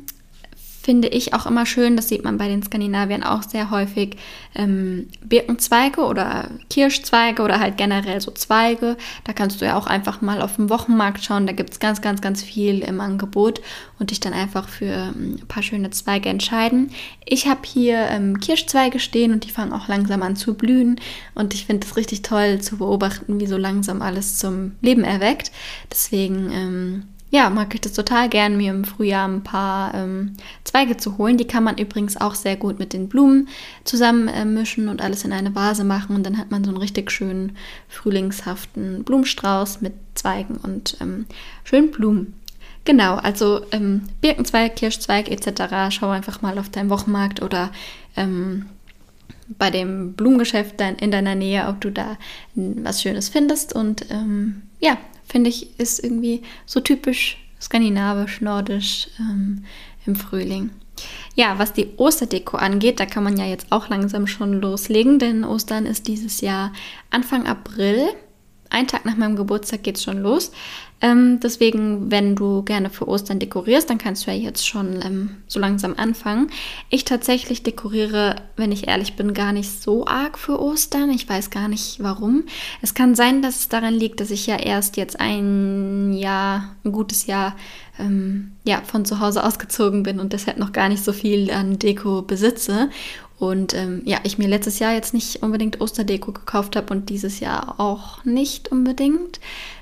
finde 0.82 1.08
ich 1.08 1.32
auch 1.32 1.46
immer 1.46 1.64
schön, 1.64 1.96
das 1.96 2.08
sieht 2.08 2.25
man 2.25 2.38
bei 2.38 2.49
den 2.49 2.62
Skandinaviern 2.62 3.23
auch 3.23 3.43
sehr 3.43 3.70
häufig, 3.70 4.17
ähm, 4.55 5.08
Birkenzweige 5.23 6.02
oder 6.02 6.49
Kirschzweige 6.69 7.43
oder 7.43 7.61
halt 7.61 7.76
generell 7.76 8.20
so 8.20 8.32
Zweige. 8.32 8.96
Da 9.25 9.32
kannst 9.32 9.61
du 9.61 9.64
ja 9.64 9.76
auch 9.79 9.87
einfach 9.87 10.20
mal 10.20 10.43
auf 10.43 10.56
dem 10.56 10.70
Wochenmarkt 10.70 11.25
schauen, 11.25 11.46
da 11.46 11.52
gibt 11.52 11.70
es 11.70 11.81
ganz, 11.81 12.02
ganz, 12.02 12.20
ganz 12.20 12.43
viel 12.43 12.81
im 12.81 13.00
Angebot 13.00 13.61
und 13.99 14.11
dich 14.11 14.20
dann 14.20 14.32
einfach 14.32 14.69
für 14.69 15.12
ähm, 15.14 15.38
ein 15.40 15.46
paar 15.46 15.62
schöne 15.62 15.90
Zweige 15.90 16.29
entscheiden. 16.29 16.90
Ich 17.25 17.46
habe 17.46 17.61
hier 17.64 17.99
ähm, 18.11 18.40
Kirschzweige 18.40 18.99
stehen 18.99 19.32
und 19.32 19.44
die 19.44 19.50
fangen 19.50 19.73
auch 19.73 19.87
langsam 19.88 20.23
an 20.23 20.37
zu 20.37 20.55
blühen 20.55 21.00
und 21.34 21.55
ich 21.55 21.67
finde 21.67 21.87
es 21.87 21.96
richtig 21.96 22.23
toll 22.23 22.61
zu 22.61 22.79
beobachten, 22.79 23.38
wie 23.38 23.46
so 23.46 23.56
langsam 23.56 24.02
alles 24.02 24.37
zum 24.37 24.73
Leben 24.81 25.05
erweckt. 25.05 25.52
Deswegen 25.90 26.50
ähm, 26.52 27.02
ja, 27.32 27.49
mag 27.49 27.75
ich 27.75 27.81
das 27.81 27.94
total 27.94 28.29
gern, 28.29 28.58
mir 28.58 28.70
im 28.70 28.84
Frühjahr 28.84 29.26
ein 29.26 29.43
paar 29.43 29.94
ähm, 29.94 30.37
Zweige 30.64 30.99
zu 30.99 31.17
holen. 31.17 31.38
Die 31.38 31.46
kann 31.46 31.64
man 31.64 31.79
übrigens 31.79 32.19
auch 32.19 32.34
sehr 32.34 32.56
gut 32.56 32.79
mit 32.79 32.93
den 32.93 33.08
Blumen 33.08 33.49
zusammen 33.84 34.29
äh, 34.29 34.44
mischen 34.44 34.87
und 34.87 35.00
alles 35.00 35.25
in 35.25 35.32
eine 35.32 35.55
Vase 35.55 35.82
machen. 35.82 36.14
Und 36.14 36.26
dann 36.26 36.37
hat 36.37 36.50
man 36.50 36.62
so 36.62 36.69
einen 36.69 36.76
richtig 36.76 37.11
schönen 37.11 37.56
frühlingshaften 37.88 39.02
Blumenstrauß 39.05 39.81
mit 39.81 39.94
Zweigen 40.14 40.58
und 40.58 40.98
ähm, 41.01 41.24
schönen 41.65 41.91
Blumen. 41.91 42.34
Genau, 42.84 43.15
also 43.15 43.62
ähm, 43.72 44.03
Birkenzweig, 44.20 44.77
Kirschzweig 44.77 45.31
etc. 45.31 45.89
Schau 45.89 46.10
einfach 46.10 46.43
mal 46.43 46.58
auf 46.58 46.69
deinem 46.69 46.91
Wochenmarkt 46.91 47.41
oder 47.41 47.72
ähm, 48.15 48.67
bei 49.48 49.70
dem 49.70 50.12
Blumengeschäft 50.12 50.82
in 50.82 51.10
deiner 51.10 51.34
Nähe, 51.34 51.67
ob 51.69 51.81
du 51.81 51.91
da 51.91 52.19
was 52.55 53.01
Schönes 53.01 53.31
findest. 53.31 53.72
Und 53.74 54.10
ähm, 54.10 54.65
ja, 54.81 54.98
finde 55.32 55.48
ich, 55.51 55.81
ist 55.81 56.05
irgendwie 56.05 56.43
so 56.67 56.81
typisch 56.81 57.39
skandinavisch, 57.60 58.43
nordisch 58.43 59.08
ähm, 59.19 59.65
im 60.06 60.15
Frühling. 60.15 60.70
Ja, 61.34 61.58
was 61.58 61.72
die 61.72 61.89
Osterdeko 61.96 62.58
angeht, 62.58 63.01
da 63.01 63.06
kann 63.06 63.24
man 63.24 63.39
ja 63.39 63.46
jetzt 63.46 63.72
auch 63.72 63.89
langsam 63.89 64.27
schon 64.27 64.60
loslegen, 64.60 65.19
denn 65.19 65.44
Ostern 65.44 65.86
ist 65.86 66.06
dieses 66.06 66.43
Jahr 66.43 66.72
Anfang 67.10 67.46
April. 67.46 68.08
Ein 68.69 68.86
Tag 68.86 69.06
nach 69.06 69.17
meinem 69.17 69.36
Geburtstag 69.36 69.82
geht 69.82 69.96
es 69.96 70.05
schon 70.05 70.19
los. 70.19 70.53
Ähm, 71.02 71.40
deswegen, 71.42 72.12
wenn 72.12 72.36
du 72.36 72.62
gerne 72.62 72.88
für 72.88 73.08
Ostern 73.08 73.40
dekorierst, 73.40 73.90
dann 73.90 73.98
kannst 73.98 74.26
du 74.26 74.30
ja 74.30 74.36
jetzt 74.36 74.66
schon 74.66 75.00
ähm, 75.04 75.30
so 75.48 75.58
langsam 75.58 75.94
anfangen. 75.96 76.48
Ich 76.90 77.04
tatsächlich 77.04 77.64
dekoriere, 77.64 78.36
wenn 78.56 78.70
ich 78.70 78.86
ehrlich 78.86 79.16
bin, 79.16 79.34
gar 79.34 79.52
nicht 79.52 79.82
so 79.82 80.06
arg 80.06 80.38
für 80.38 80.62
Ostern. 80.62 81.10
Ich 81.10 81.28
weiß 81.28 81.50
gar 81.50 81.66
nicht 81.66 82.02
warum. 82.02 82.44
Es 82.82 82.94
kann 82.94 83.16
sein, 83.16 83.42
dass 83.42 83.56
es 83.56 83.68
daran 83.68 83.94
liegt, 83.94 84.20
dass 84.20 84.30
ich 84.30 84.46
ja 84.46 84.56
erst 84.56 84.96
jetzt 84.96 85.18
ein 85.18 86.12
Jahr, 86.12 86.76
ein 86.84 86.92
gutes 86.92 87.26
Jahr 87.26 87.56
ähm, 87.98 88.52
ja, 88.64 88.80
von 88.80 89.04
zu 89.04 89.20
Hause 89.20 89.44
ausgezogen 89.44 90.04
bin 90.04 90.20
und 90.20 90.32
deshalb 90.32 90.56
noch 90.56 90.72
gar 90.72 90.88
nicht 90.88 91.04
so 91.04 91.12
viel 91.12 91.50
an 91.50 91.78
Deko 91.78 92.22
besitze. 92.22 92.90
Und 93.43 93.75
ähm, 93.75 94.03
ja, 94.05 94.20
ich 94.22 94.39
mir 94.39 94.46
letztes 94.46 94.79
Jahr 94.79 94.93
jetzt 94.94 95.13
nicht 95.13 95.43
unbedingt 95.43 95.81
Osterdeko 95.81 96.31
gekauft 96.31 96.77
habe 96.77 96.94
und 96.94 97.11
dieses 97.11 97.41
Jahr 97.41 97.81
auch 97.81 98.25
nicht 98.25 98.70
unbedingt. 98.70 99.41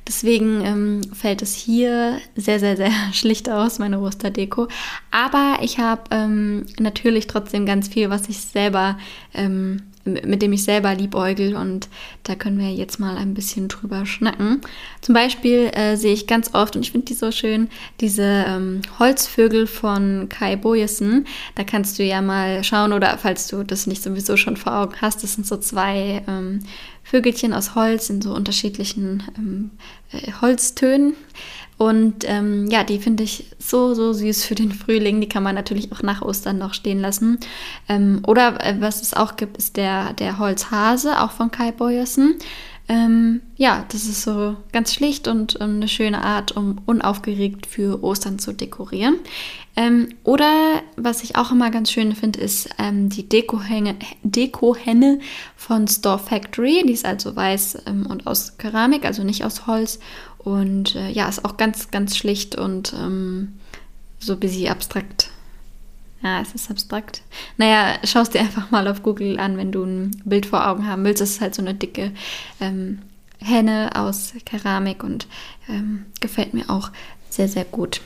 Deswegen 0.08 0.64
ähm, 0.64 1.02
fällt 1.12 1.42
es 1.42 1.56
hier 1.56 2.16
sehr, 2.36 2.58
sehr, 2.58 2.78
sehr 2.78 2.90
schlicht 3.12 3.50
aus, 3.50 3.78
meine 3.78 4.00
Osterdeko. 4.00 4.68
Aber 5.10 5.58
ich 5.60 5.78
habe 5.78 6.04
ähm, 6.10 6.64
natürlich 6.78 7.26
trotzdem 7.26 7.66
ganz 7.66 7.88
viel, 7.88 8.08
was 8.08 8.30
ich 8.30 8.38
selber 8.38 8.96
ähm, 9.34 9.82
mit 10.24 10.42
dem 10.42 10.52
ich 10.52 10.64
selber 10.64 10.94
liebäugel 10.94 11.56
und 11.56 11.88
da 12.24 12.34
können 12.34 12.58
wir 12.58 12.72
jetzt 12.72 12.98
mal 12.98 13.16
ein 13.16 13.34
bisschen 13.34 13.68
drüber 13.68 14.06
schnacken. 14.06 14.60
Zum 15.00 15.14
Beispiel 15.14 15.70
äh, 15.74 15.96
sehe 15.96 16.12
ich 16.12 16.26
ganz 16.26 16.54
oft, 16.54 16.76
und 16.76 16.82
ich 16.82 16.92
finde 16.92 17.06
die 17.06 17.14
so 17.14 17.30
schön, 17.30 17.68
diese 18.00 18.44
ähm, 18.46 18.82
Holzvögel 18.98 19.66
von 19.66 20.28
Kai 20.28 20.56
Boyesen. 20.56 21.26
Da 21.54 21.64
kannst 21.64 21.98
du 21.98 22.04
ja 22.04 22.22
mal 22.22 22.64
schauen 22.64 22.92
oder 22.92 23.16
falls 23.18 23.48
du 23.48 23.62
das 23.62 23.86
nicht 23.86 24.02
sowieso 24.02 24.36
schon 24.36 24.56
vor 24.56 24.74
Augen 24.74 24.94
hast, 25.00 25.22
das 25.22 25.34
sind 25.34 25.46
so 25.46 25.56
zwei 25.56 26.22
ähm, 26.28 26.60
Vögelchen 27.02 27.52
aus 27.52 27.74
Holz 27.74 28.10
in 28.10 28.22
so 28.22 28.34
unterschiedlichen 28.34 29.22
ähm, 29.36 29.70
äh, 30.12 30.32
Holztönen. 30.40 31.14
Und 31.80 32.24
ähm, 32.28 32.66
ja, 32.66 32.84
die 32.84 32.98
finde 32.98 33.22
ich 33.22 33.46
so, 33.58 33.94
so 33.94 34.12
süß 34.12 34.44
für 34.44 34.54
den 34.54 34.70
Frühling. 34.70 35.22
Die 35.22 35.30
kann 35.30 35.42
man 35.42 35.54
natürlich 35.54 35.90
auch 35.92 36.02
nach 36.02 36.20
Ostern 36.20 36.58
noch 36.58 36.74
stehen 36.74 37.00
lassen. 37.00 37.40
Ähm, 37.88 38.20
oder 38.26 38.62
äh, 38.62 38.76
was 38.80 39.00
es 39.00 39.14
auch 39.14 39.36
gibt, 39.36 39.56
ist 39.56 39.78
der, 39.78 40.12
der 40.12 40.38
Holzhase, 40.38 41.22
auch 41.22 41.30
von 41.30 41.50
Kai 41.50 41.72
Boyersen. 41.72 42.34
Ähm, 42.86 43.40
ja, 43.56 43.86
das 43.92 44.04
ist 44.04 44.22
so 44.22 44.56
ganz 44.72 44.92
schlicht 44.92 45.26
und 45.26 45.56
ähm, 45.58 45.76
eine 45.76 45.88
schöne 45.88 46.22
Art, 46.22 46.54
um 46.54 46.82
unaufgeregt 46.84 47.66
für 47.66 48.02
Ostern 48.02 48.38
zu 48.38 48.52
dekorieren. 48.52 49.14
Ähm, 49.74 50.08
oder 50.22 50.82
was 50.96 51.22
ich 51.22 51.36
auch 51.36 51.50
immer 51.50 51.70
ganz 51.70 51.90
schön 51.90 52.14
finde, 52.14 52.40
ist 52.40 52.68
ähm, 52.78 53.08
die 53.08 53.26
Deko-Henne 53.26 53.94
Deko 54.22 54.76
von 55.56 55.88
Store 55.88 56.18
Factory. 56.18 56.82
Die 56.86 56.92
ist 56.92 57.06
also 57.06 57.34
weiß 57.34 57.84
und 57.86 58.26
aus 58.26 58.58
Keramik, 58.58 59.06
also 59.06 59.22
nicht 59.22 59.44
aus 59.44 59.66
Holz. 59.66 59.98
Und 60.42 60.94
äh, 60.94 61.10
ja, 61.10 61.28
ist 61.28 61.44
auch 61.44 61.56
ganz, 61.56 61.90
ganz 61.90 62.16
schlicht 62.16 62.56
und 62.56 62.94
ähm, 62.94 63.58
so 64.18 64.32
ein 64.34 64.40
bisschen 64.40 64.70
abstrakt. 64.70 65.30
Ja, 66.22 66.40
es 66.40 66.54
ist 66.54 66.70
abstrakt. 66.70 67.22
Naja, 67.56 67.98
schau 68.04 68.22
dir 68.24 68.40
einfach 68.40 68.70
mal 68.70 68.88
auf 68.88 69.02
Google 69.02 69.38
an, 69.38 69.56
wenn 69.56 69.72
du 69.72 69.84
ein 69.84 70.22
Bild 70.24 70.46
vor 70.46 70.66
Augen 70.66 70.86
haben 70.86 71.04
willst. 71.04 71.22
Es 71.22 71.32
ist 71.32 71.40
halt 71.40 71.54
so 71.54 71.62
eine 71.62 71.74
dicke 71.74 72.12
ähm, 72.60 73.00
Henne 73.38 73.90
aus 73.94 74.34
Keramik 74.44 75.02
und 75.02 75.26
ähm, 75.68 76.06
gefällt 76.20 76.54
mir 76.54 76.68
auch 76.68 76.90
sehr, 77.30 77.48
sehr 77.48 77.64
gut. 77.64 78.00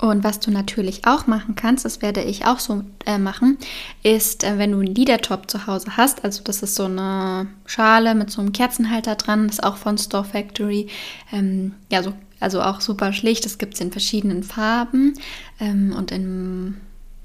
Und 0.00 0.22
was 0.22 0.38
du 0.38 0.52
natürlich 0.52 1.06
auch 1.06 1.26
machen 1.26 1.56
kannst, 1.56 1.84
das 1.84 2.02
werde 2.02 2.22
ich 2.22 2.46
auch 2.46 2.60
so 2.60 2.84
äh, 3.04 3.18
machen, 3.18 3.58
ist, 4.04 4.44
äh, 4.44 4.56
wenn 4.56 4.70
du 4.70 4.78
einen 4.78 4.94
Liedertop 4.94 5.50
zu 5.50 5.66
Hause 5.66 5.96
hast, 5.96 6.24
also 6.24 6.42
das 6.44 6.62
ist 6.62 6.76
so 6.76 6.84
eine 6.84 7.48
Schale 7.66 8.14
mit 8.14 8.30
so 8.30 8.40
einem 8.40 8.52
Kerzenhalter 8.52 9.16
dran, 9.16 9.48
ist 9.48 9.62
auch 9.62 9.76
von 9.76 9.98
Store 9.98 10.24
Factory, 10.24 10.86
ähm, 11.32 11.74
ja, 11.90 12.04
so, 12.04 12.12
also 12.38 12.62
auch 12.62 12.80
super 12.80 13.12
schlicht, 13.12 13.44
das 13.44 13.58
gibt 13.58 13.74
es 13.74 13.80
in 13.80 13.90
verschiedenen 13.90 14.44
Farben 14.44 15.14
ähm, 15.58 15.92
und 15.96 16.12
in 16.12 16.76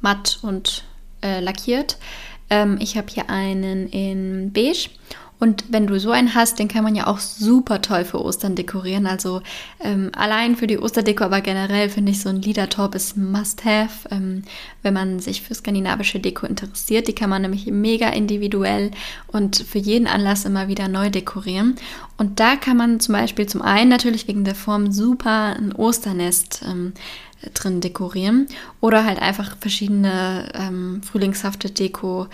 matt 0.01 0.39
und 0.42 0.84
äh, 1.22 1.42
lackiert. 1.42 1.98
Ähm, 2.50 2.77
ich 2.80 2.98
habe 2.98 3.08
hier 3.12 3.30
einen 3.30 3.88
in 3.88 4.51
beige 4.51 4.89
und 5.40 5.66
wenn 5.70 5.88
du 5.88 6.00
so 6.00 6.12
einen 6.12 6.36
hast, 6.36 6.60
den 6.60 6.68
kann 6.70 6.84
man 6.84 6.96
ja 6.96 7.08
auch 7.08 7.20
super 7.20 7.82
toll 7.82 8.06
für 8.06 8.24
Ostern 8.24 8.56
dekorieren. 8.56 9.06
Also 9.06 9.42
ähm, 9.82 10.10
allein 10.16 10.56
für 10.56 10.68
die 10.68 10.80
Osterdeko, 10.80 11.25
aber 11.25 11.42
generell 11.42 11.90
finde 11.90 12.12
ich 12.12 12.22
so 12.22 12.30
ein 12.30 12.42
Liedertop 12.42 12.96
ist 12.96 13.18
Must-Have, 13.18 14.08
ähm, 14.10 14.44
wenn 14.84 14.94
man 14.94 15.20
sich 15.20 15.42
für 15.42 15.54
skandinavische 15.54 16.20
Deko 16.20 16.46
interessiert. 16.46 17.08
Die 17.08 17.16
kann 17.16 17.30
man 17.30 17.42
nämlich 17.42 17.66
mega 17.68 18.08
individuell 18.10 18.92
und 19.28 19.58
für 19.58 19.80
jeden 19.80 20.08
Anlass 20.08 20.46
immer 20.46 20.70
wieder 20.70 20.88
neu 20.88 21.10
dekorieren. 21.10 21.75
Und 22.18 22.40
da 22.40 22.56
kann 22.56 22.78
man 22.78 23.00
zum 23.02 23.13
Beispiel 23.13 23.46
zum 23.46 23.62
einen 23.62 23.90
natürlich 23.90 24.28
wegen 24.28 24.46
der 24.46 24.56
Form 24.56 24.94
super 24.94 25.58
ein 25.58 25.74
Osternest 25.74 26.63
ähm, 26.66 26.94
drin 27.54 27.82
dekorieren 27.82 28.48
oder 28.80 29.04
halt 29.06 29.22
einfach 29.22 29.58
verschiedene 29.60 30.50
ähm, 30.54 31.02
frühlingshafte 31.04 31.70
Deko 31.70 32.28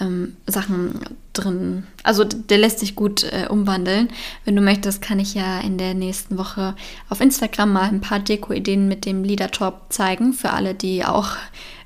ähm, 0.00 0.36
Sachen 0.46 1.00
drin. 1.32 1.84
Also 2.02 2.24
der 2.24 2.58
lässt 2.58 2.78
sich 2.78 2.94
gut 2.96 3.24
äh, 3.24 3.46
umwandeln. 3.48 4.08
Wenn 4.44 4.56
du 4.56 4.62
möchtest, 4.62 5.02
kann 5.02 5.18
ich 5.18 5.34
ja 5.34 5.60
in 5.60 5.78
der 5.78 5.94
nächsten 5.94 6.38
Woche 6.38 6.74
auf 7.08 7.20
Instagram 7.20 7.72
mal 7.72 7.88
ein 7.88 8.00
paar 8.00 8.18
Deko-Ideen 8.18 8.88
mit 8.88 9.04
dem 9.04 9.24
Liedertop 9.24 9.92
zeigen 9.92 10.32
für 10.32 10.50
alle, 10.50 10.74
die 10.74 11.04
auch 11.04 11.36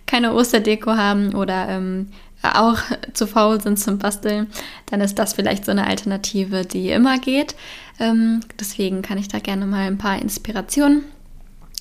keine 0.06 0.34
Osterdeko 0.34 0.92
haben 0.92 1.34
oder 1.34 1.68
ähm, 1.68 2.08
auch 2.42 2.78
zu 3.12 3.26
faul 3.26 3.60
sind 3.60 3.78
zum 3.78 3.98
Basteln, 3.98 4.46
dann 4.86 5.00
ist 5.00 5.18
das 5.18 5.32
vielleicht 5.32 5.64
so 5.64 5.72
eine 5.72 5.86
Alternative, 5.86 6.64
die 6.64 6.90
immer 6.90 7.18
geht. 7.18 7.56
Ähm, 7.98 8.40
deswegen 8.60 9.02
kann 9.02 9.18
ich 9.18 9.28
da 9.28 9.38
gerne 9.38 9.66
mal 9.66 9.86
ein 9.86 9.98
paar 9.98 10.20
Inspirationen 10.20 11.04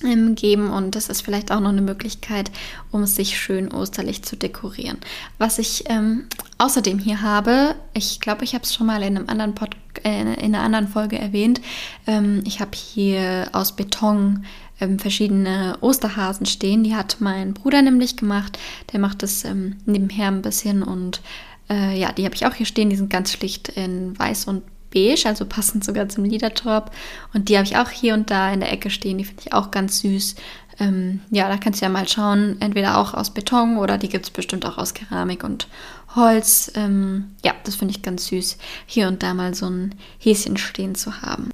geben 0.00 0.70
und 0.70 0.94
das 0.94 1.08
ist 1.08 1.22
vielleicht 1.22 1.50
auch 1.50 1.60
noch 1.60 1.70
eine 1.70 1.80
Möglichkeit, 1.80 2.50
um 2.90 3.06
sich 3.06 3.38
schön 3.38 3.72
osterlich 3.72 4.22
zu 4.22 4.36
dekorieren. 4.36 4.98
Was 5.38 5.58
ich 5.58 5.84
ähm, 5.86 6.26
außerdem 6.58 6.98
hier 6.98 7.22
habe, 7.22 7.74
ich 7.94 8.20
glaube, 8.20 8.44
ich 8.44 8.54
habe 8.54 8.64
es 8.64 8.74
schon 8.74 8.86
mal 8.86 9.02
in 9.02 9.16
einem 9.16 9.28
anderen 9.28 9.54
Pod 9.54 9.70
äh, 10.04 10.20
in 10.20 10.54
einer 10.54 10.60
anderen 10.62 10.88
Folge 10.88 11.18
erwähnt. 11.18 11.62
Ähm, 12.06 12.42
ich 12.44 12.60
habe 12.60 12.72
hier 12.74 13.48
aus 13.52 13.74
Beton 13.74 14.44
ähm, 14.80 14.98
verschiedene 14.98 15.78
Osterhasen 15.80 16.46
stehen. 16.46 16.84
Die 16.84 16.94
hat 16.94 17.16
mein 17.20 17.54
Bruder 17.54 17.80
nämlich 17.80 18.16
gemacht. 18.16 18.58
Der 18.92 19.00
macht 19.00 19.22
das 19.22 19.44
ähm, 19.44 19.76
nebenher 19.86 20.28
ein 20.28 20.42
bisschen 20.42 20.82
und 20.82 21.22
äh, 21.70 21.98
ja, 21.98 22.12
die 22.12 22.24
habe 22.26 22.34
ich 22.34 22.46
auch 22.46 22.54
hier 22.54 22.66
stehen. 22.66 22.90
Die 22.90 22.96
sind 22.96 23.10
ganz 23.10 23.32
schlicht 23.32 23.70
in 23.70 24.18
weiß 24.18 24.46
und 24.46 24.62
beige, 24.92 25.26
also 25.26 25.44
passend 25.44 25.84
sogar 25.84 26.08
zum 26.08 26.24
Liedertop. 26.24 26.90
Und 27.34 27.48
die 27.48 27.56
habe 27.56 27.66
ich 27.66 27.76
auch 27.76 27.90
hier 27.90 28.14
und 28.14 28.30
da 28.30 28.52
in 28.52 28.60
der 28.60 28.72
Ecke 28.72 28.90
stehen. 28.90 29.18
Die 29.18 29.24
finde 29.24 29.42
ich 29.44 29.52
auch 29.52 29.70
ganz 29.70 30.00
süß. 30.00 30.36
Ähm, 30.78 31.20
ja, 31.30 31.48
da 31.48 31.56
kannst 31.56 31.80
du 31.80 31.86
ja 31.86 31.90
mal 31.90 32.06
schauen, 32.06 32.56
entweder 32.60 32.98
auch 32.98 33.14
aus 33.14 33.30
Beton 33.30 33.78
oder 33.78 33.96
die 33.98 34.08
gibt 34.08 34.26
es 34.26 34.30
bestimmt 34.30 34.66
auch 34.66 34.76
aus 34.76 34.94
Keramik 34.94 35.42
und 35.42 35.68
Holz. 36.14 36.70
Ähm, 36.74 37.32
ja, 37.44 37.54
das 37.64 37.76
finde 37.76 37.92
ich 37.92 38.02
ganz 38.02 38.26
süß, 38.26 38.58
hier 38.84 39.08
und 39.08 39.22
da 39.22 39.32
mal 39.32 39.54
so 39.54 39.66
ein 39.66 39.94
Häschen 40.18 40.56
stehen 40.56 40.94
zu 40.94 41.22
haben. 41.22 41.50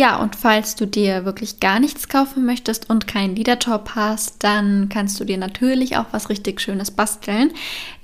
Ja, 0.00 0.18
und 0.18 0.36
falls 0.36 0.76
du 0.76 0.86
dir 0.86 1.24
wirklich 1.24 1.58
gar 1.58 1.80
nichts 1.80 2.08
kaufen 2.08 2.46
möchtest 2.46 2.88
und 2.88 3.08
keinen 3.08 3.34
Liedertop 3.34 3.96
hast, 3.96 4.44
dann 4.44 4.88
kannst 4.88 5.18
du 5.18 5.24
dir 5.24 5.38
natürlich 5.38 5.96
auch 5.96 6.04
was 6.12 6.28
richtig 6.28 6.60
Schönes 6.60 6.92
basteln. 6.92 7.50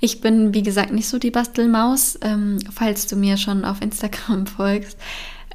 Ich 0.01 0.19
bin, 0.19 0.53
wie 0.53 0.61
gesagt, 0.61 0.91
nicht 0.91 1.07
so 1.07 1.19
die 1.19 1.31
Bastelmaus. 1.31 2.19
Ähm, 2.21 2.59
falls 2.69 3.07
du 3.07 3.15
mir 3.15 3.37
schon 3.37 3.63
auf 3.63 3.81
Instagram 3.81 4.45
folgst, 4.57 4.97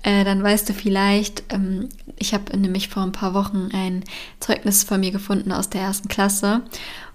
äh, 0.02 0.24
dann 0.24 0.42
weißt 0.42 0.66
du 0.66 0.72
vielleicht, 0.72 1.44
ähm, 1.52 1.90
ich 2.16 2.32
habe 2.32 2.56
nämlich 2.56 2.88
vor 2.88 3.02
ein 3.02 3.12
paar 3.12 3.34
Wochen 3.34 3.68
ein 3.74 4.02
Zeugnis 4.40 4.82
von 4.82 5.00
mir 5.00 5.10
gefunden 5.10 5.52
aus 5.52 5.68
der 5.68 5.82
ersten 5.82 6.08
Klasse. 6.08 6.62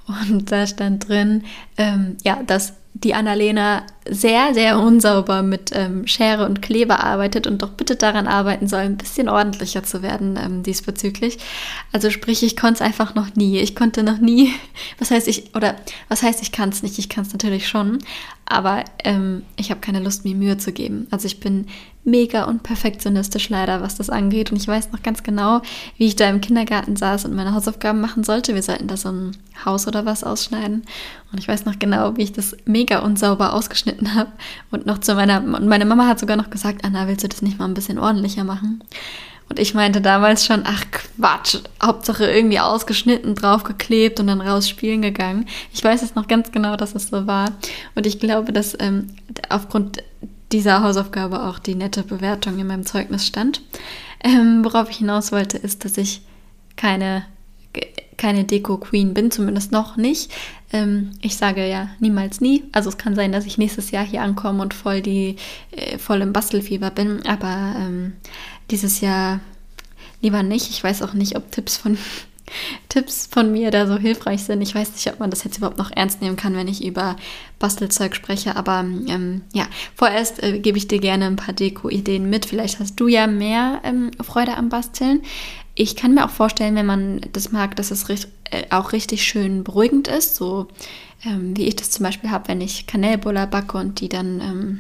Und 0.06 0.52
da 0.52 0.68
stand 0.68 1.10
drin, 1.10 1.46
ähm, 1.78 2.16
ja, 2.24 2.44
dass 2.46 2.74
die 2.96 3.14
Annalena 3.14 3.84
sehr, 4.10 4.54
sehr 4.54 4.80
unsauber 4.80 5.44
mit 5.44 5.72
ähm, 5.74 6.08
Schere 6.08 6.46
und 6.46 6.62
Kleber 6.62 7.04
arbeitet 7.04 7.46
und 7.46 7.62
doch 7.62 7.72
bitte 7.72 7.98
daran 7.98 8.26
arbeiten 8.26 8.70
soll, 8.70 8.80
ein 8.80 8.96
bisschen 8.96 9.28
ordentlicher 9.28 9.84
zu 9.84 10.02
werden 10.02 10.40
ähm, 10.42 10.64
diesbezüglich. 10.64 11.38
Also 11.92 12.10
sprich, 12.10 12.42
ich 12.42 12.56
konnte 12.56 12.76
es 12.76 12.82
einfach 12.82 13.14
noch 13.14 13.36
nie. 13.36 13.60
Ich 13.60 13.76
konnte 13.76 14.02
noch 14.02 14.20
nie, 14.20 14.54
was 14.98 15.12
heißt 15.12 15.28
ich, 15.28 15.54
oder 15.56 15.76
was 16.08 16.24
heißt, 16.24 16.42
ich 16.42 16.54
kann 16.54 16.70
es 16.70 16.84
nicht, 16.84 16.98
ich 16.98 17.10
kann 17.10 17.26
es 17.26 17.34
natürlich 17.34 17.68
schon, 17.68 18.00
aber 18.46 18.86
ähm, 19.04 19.44
ich 19.58 19.72
habe 19.72 19.82
keine 19.82 20.00
Lust, 20.00 20.24
mir 20.24 20.36
Mühe 20.36 20.58
zu 20.58 20.72
geben. 20.72 21.08
Also 21.12 21.26
ich 21.26 21.42
bin 21.42 21.68
mega 22.06 22.44
und 22.44 22.64
perfektionistisch 22.64 23.50
leider, 23.50 23.82
was 23.82 23.96
das 23.96 24.10
angeht. 24.10 24.52
Und 24.52 24.58
ich 24.58 24.68
weiß 24.68 24.92
noch 24.92 25.04
ganz 25.04 25.24
genau, 25.24 25.62
wie 25.98 26.06
ich 26.06 26.16
da 26.16 26.30
im 26.30 26.40
Kindergarten 26.40 26.96
saß 26.96 27.26
und 27.26 27.36
meine 27.36 27.54
Hausaufgaben 27.54 28.00
machen 28.00 28.24
sollte. 28.24 28.54
Wir 28.54 28.64
sollten 28.64 28.88
da 28.88 28.96
so 28.96 29.10
ein 29.10 29.32
Haus 29.66 29.88
oder 29.88 30.06
was 30.06 30.24
ausschneiden. 30.24 30.84
Und 31.32 31.40
ich 31.40 31.48
weiß 31.48 31.66
noch 31.66 31.80
genau, 31.80 32.16
wie 32.16 32.24
ich 32.24 32.34
das 32.34 32.56
mega 32.66 33.00
unsauber 33.00 33.54
ausgeschnitten 33.54 34.14
habe. 34.16 34.32
Und 34.72 34.86
noch 34.86 35.00
zu 35.00 35.16
meiner, 35.16 35.44
und 35.44 35.68
meine 35.68 35.86
Mama 35.86 36.08
hat 36.08 36.20
sogar 36.20 36.38
noch 36.38 36.50
gesagt, 36.50 36.86
Anna, 36.86 37.08
willst 37.08 37.24
du 37.24 37.28
das 37.28 37.42
nicht 37.42 37.60
mal 37.60 37.66
ein 37.66 37.74
bisschen 37.74 38.00
ordentlicher 38.00 38.44
machen? 38.44 38.84
Und 39.48 39.60
ich 39.60 39.76
meinte 39.76 40.02
damals 40.02 40.46
schon, 40.46 40.64
ach 40.66 40.86
Quatsch, 40.92 41.58
Hauptsache 41.82 42.26
irgendwie 42.26 42.60
ausgeschnitten, 42.60 43.36
draufgeklebt 43.36 44.20
und 44.20 44.28
dann 44.28 44.42
raus 44.42 44.68
spielen 44.68 45.04
gegangen. 45.04 45.46
Ich 45.72 45.84
weiß 45.84 46.02
jetzt 46.02 46.16
noch 46.16 46.28
ganz 46.28 46.52
genau, 46.52 46.76
dass 46.76 46.96
es 46.96 47.10
so 47.10 47.28
war. 47.28 47.52
Und 47.94 48.08
ich 48.08 48.20
glaube, 48.20 48.52
dass 48.54 48.76
ähm, 48.80 49.08
aufgrund 49.50 50.02
dieser 50.56 50.82
Hausaufgabe 50.82 51.44
auch 51.44 51.60
die 51.60 51.76
nette 51.76 52.04
Bewertung 52.04 52.58
in 52.60 52.68
meinem 52.68 52.86
Zeugnis 52.86 53.28
stand. 53.28 53.62
Ähm, 54.24 54.64
worauf 54.64 54.90
ich 54.90 54.98
hinaus 54.98 55.34
wollte, 55.34 55.58
ist, 55.58 55.84
dass 55.84 55.98
ich 55.98 56.22
keine, 56.78 57.26
keine 58.18 58.46
Deko-Queen 58.46 59.14
bin, 59.14 59.32
zumindest 59.32 59.74
noch 59.74 59.98
nicht. 59.98 60.32
Ähm, 60.72 61.12
ich 61.22 61.36
sage 61.36 61.68
ja 61.68 61.90
niemals 62.00 62.40
nie. 62.40 62.64
Also 62.72 62.88
es 62.88 62.98
kann 62.98 63.16
sein, 63.16 63.34
dass 63.34 63.46
ich 63.46 63.58
nächstes 63.58 63.92
Jahr 63.92 64.06
hier 64.06 64.22
ankomme 64.22 64.62
und 64.62 64.74
voll, 64.74 65.02
die, 65.02 65.36
äh, 65.72 65.98
voll 65.98 66.22
im 66.22 66.32
Bastelfieber 66.32 66.90
bin, 66.90 67.26
aber 67.26 67.76
ähm, 67.78 68.14
dieses 68.72 69.02
Jahr 69.02 69.42
lieber 70.22 70.42
nicht. 70.42 70.70
Ich 70.70 70.82
weiß 70.82 71.02
auch 71.02 71.14
nicht, 71.14 71.36
ob 71.36 71.52
Tipps 71.52 71.76
von 71.76 71.98
Tipps 72.90 73.28
von 73.30 73.52
mir 73.52 73.72
da 73.72 73.88
so 73.88 73.98
hilfreich 73.98 74.44
sind. 74.44 74.62
Ich 74.62 74.76
weiß 74.76 74.94
nicht, 74.94 75.08
ob 75.12 75.20
man 75.20 75.30
das 75.30 75.44
jetzt 75.44 75.58
überhaupt 75.58 75.78
noch 75.78 75.92
ernst 75.92 76.22
nehmen 76.22 76.36
kann, 76.36 76.56
wenn 76.56 76.68
ich 76.68 76.86
über 76.86 77.16
Bastelzeug 77.60 78.16
spreche, 78.16 78.56
aber 78.56 78.86
ähm, 79.08 79.42
ja, 79.54 79.66
vorerst 79.96 80.44
äh, 80.44 80.60
gebe 80.60 80.78
ich 80.78 80.88
dir 80.88 81.00
gerne 81.00 81.26
ein 81.26 81.36
paar 81.36 81.54
Deko-Ideen 81.54 82.30
mit. 82.30 82.46
Vielleicht 82.46 82.80
hast 82.80 82.96
du 83.00 83.08
ja 83.08 83.28
mehr 83.28 83.82
ähm, 83.84 84.12
Freude 84.22 84.56
am 84.58 84.70
Basteln. 84.70 85.22
Ich 85.74 85.96
kann 85.96 86.14
mir 86.14 86.26
auch 86.26 86.30
vorstellen, 86.30 86.76
wenn 86.76 86.86
man 86.86 87.22
das 87.34 87.52
mag, 87.52 87.76
dass 87.76 87.92
es 87.92 88.10
richt 88.10 88.30
äh, 88.52 88.64
auch 88.70 88.94
richtig 88.94 89.24
schön 89.24 89.64
beruhigend 89.64 90.08
ist, 90.08 90.36
so 90.36 90.68
ähm, 91.26 91.58
wie 91.58 91.68
ich 91.68 91.76
das 91.76 91.92
zum 91.92 92.04
Beispiel 92.04 92.30
habe, 92.30 92.48
wenn 92.48 92.62
ich 92.62 92.88
Kanelbuller 92.88 93.48
backe 93.48 93.78
und 93.78 94.00
die 94.00 94.10
dann 94.10 94.42
ähm, 94.42 94.80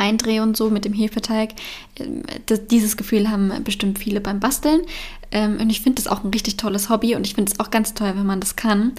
eindrehe 0.00 0.42
und 0.42 0.56
so 0.56 0.70
mit 0.70 0.84
dem 0.84 0.92
Hefeteig. 0.92 1.50
Ähm, 1.96 2.22
das, 2.46 2.66
dieses 2.66 2.96
Gefühl 2.96 3.30
haben 3.30 3.52
bestimmt 3.64 3.98
viele 3.98 4.20
beim 4.20 4.40
Basteln. 4.40 4.82
Ähm, 5.30 5.58
und 5.60 5.70
ich 5.70 5.80
finde 5.80 6.02
das 6.02 6.10
auch 6.10 6.24
ein 6.24 6.30
richtig 6.30 6.56
tolles 6.56 6.88
Hobby 6.88 7.14
und 7.14 7.26
ich 7.26 7.34
finde 7.34 7.52
es 7.52 7.60
auch 7.60 7.70
ganz 7.70 7.94
toll, 7.94 8.12
wenn 8.16 8.26
man 8.26 8.40
das 8.40 8.56
kann. 8.56 8.92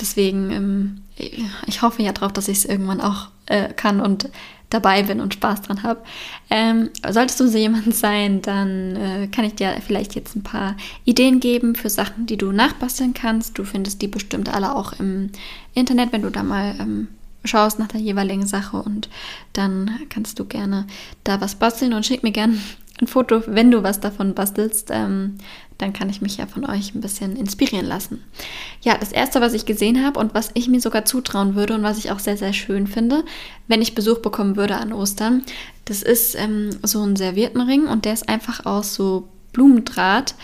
Deswegen, 0.00 0.50
ähm, 0.50 1.02
ich 1.66 1.82
hoffe 1.82 2.02
ja 2.02 2.12
drauf, 2.12 2.32
dass 2.32 2.48
ich 2.48 2.58
es 2.58 2.64
irgendwann 2.64 3.00
auch 3.00 3.28
äh, 3.46 3.72
kann 3.72 4.00
und 4.00 4.28
dabei 4.72 5.02
bin 5.02 5.20
und 5.20 5.34
Spaß 5.34 5.62
dran 5.62 5.82
habe. 5.82 6.00
Ähm, 6.50 6.90
solltest 7.08 7.40
du 7.40 7.48
so 7.48 7.58
jemand 7.58 7.94
sein, 7.94 8.42
dann 8.42 8.96
äh, 8.96 9.28
kann 9.28 9.44
ich 9.44 9.54
dir 9.54 9.76
vielleicht 9.84 10.14
jetzt 10.14 10.34
ein 10.34 10.42
paar 10.42 10.76
Ideen 11.04 11.40
geben 11.40 11.74
für 11.74 11.90
Sachen, 11.90 12.26
die 12.26 12.36
du 12.36 12.52
nachbasteln 12.52 13.14
kannst. 13.14 13.58
Du 13.58 13.64
findest 13.64 14.02
die 14.02 14.08
bestimmt 14.08 14.48
alle 14.48 14.74
auch 14.74 14.94
im 14.94 15.30
Internet, 15.74 16.12
wenn 16.12 16.22
du 16.22 16.30
da 16.30 16.42
mal 16.42 16.74
ähm, 16.78 17.08
schaust 17.44 17.78
nach 17.78 17.88
der 17.88 18.00
jeweiligen 18.00 18.46
Sache 18.46 18.76
und 18.76 19.08
dann 19.52 19.90
kannst 20.08 20.38
du 20.38 20.44
gerne 20.44 20.86
da 21.24 21.40
was 21.40 21.56
basteln 21.56 21.92
und 21.92 22.06
schick 22.06 22.22
mir 22.22 22.32
gerne 22.32 22.58
ein 23.00 23.06
Foto, 23.06 23.42
wenn 23.46 23.70
du 23.70 23.82
was 23.82 24.00
davon 24.00 24.34
bastelst. 24.34 24.90
Ähm, 24.90 25.38
dann 25.78 25.92
kann 25.92 26.08
ich 26.08 26.22
mich 26.22 26.36
ja 26.36 26.46
von 26.46 26.64
euch 26.64 26.94
ein 26.94 27.00
bisschen 27.00 27.34
inspirieren 27.34 27.86
lassen. 27.86 28.22
Ja, 28.82 28.96
das 28.96 29.10
erste, 29.10 29.40
was 29.40 29.52
ich 29.52 29.66
gesehen 29.66 30.04
habe 30.04 30.20
und 30.20 30.32
was 30.32 30.52
ich 30.54 30.68
mir 30.68 30.80
sogar 30.80 31.04
zutrauen 31.04 31.56
würde 31.56 31.74
und 31.74 31.82
was 31.82 31.98
ich 31.98 32.12
auch 32.12 32.20
sehr, 32.20 32.36
sehr 32.36 32.52
schön 32.52 32.86
finde, 32.86 33.24
wenn 33.66 33.82
ich 33.82 33.96
Besuch 33.96 34.18
bekommen 34.18 34.56
würde 34.56 34.76
an 34.76 34.92
Ostern, 34.92 35.42
das 35.86 36.02
ist 36.02 36.36
ähm, 36.36 36.70
so 36.84 37.02
ein 37.02 37.16
Serviettenring 37.16 37.88
und 37.88 38.04
der 38.04 38.12
ist 38.12 38.28
einfach 38.28 38.64
aus 38.64 38.94
so 38.94 39.28
Blumendraht 39.52 40.36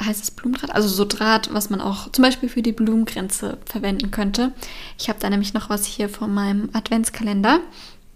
heißt 0.00 0.22
es 0.22 0.30
Blumendraht? 0.30 0.74
Also 0.74 0.88
so 0.88 1.04
Draht, 1.04 1.52
was 1.52 1.70
man 1.70 1.80
auch 1.80 2.10
zum 2.12 2.22
Beispiel 2.22 2.48
für 2.48 2.62
die 2.62 2.72
Blumengrenze 2.72 3.58
verwenden 3.64 4.10
könnte. 4.10 4.52
Ich 4.98 5.08
habe 5.08 5.18
da 5.20 5.30
nämlich 5.30 5.54
noch 5.54 5.70
was 5.70 5.84
hier 5.86 6.08
von 6.08 6.32
meinem 6.32 6.70
Adventskalender. 6.72 7.60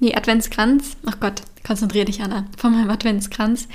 Nee, 0.00 0.14
Adventskranz. 0.14 0.96
Ach 1.06 1.20
Gott, 1.20 1.42
konzentriere 1.66 2.06
dich, 2.06 2.22
Anna. 2.22 2.46
Von 2.56 2.72
meinem 2.72 2.90
Adventskranz. 2.90 3.68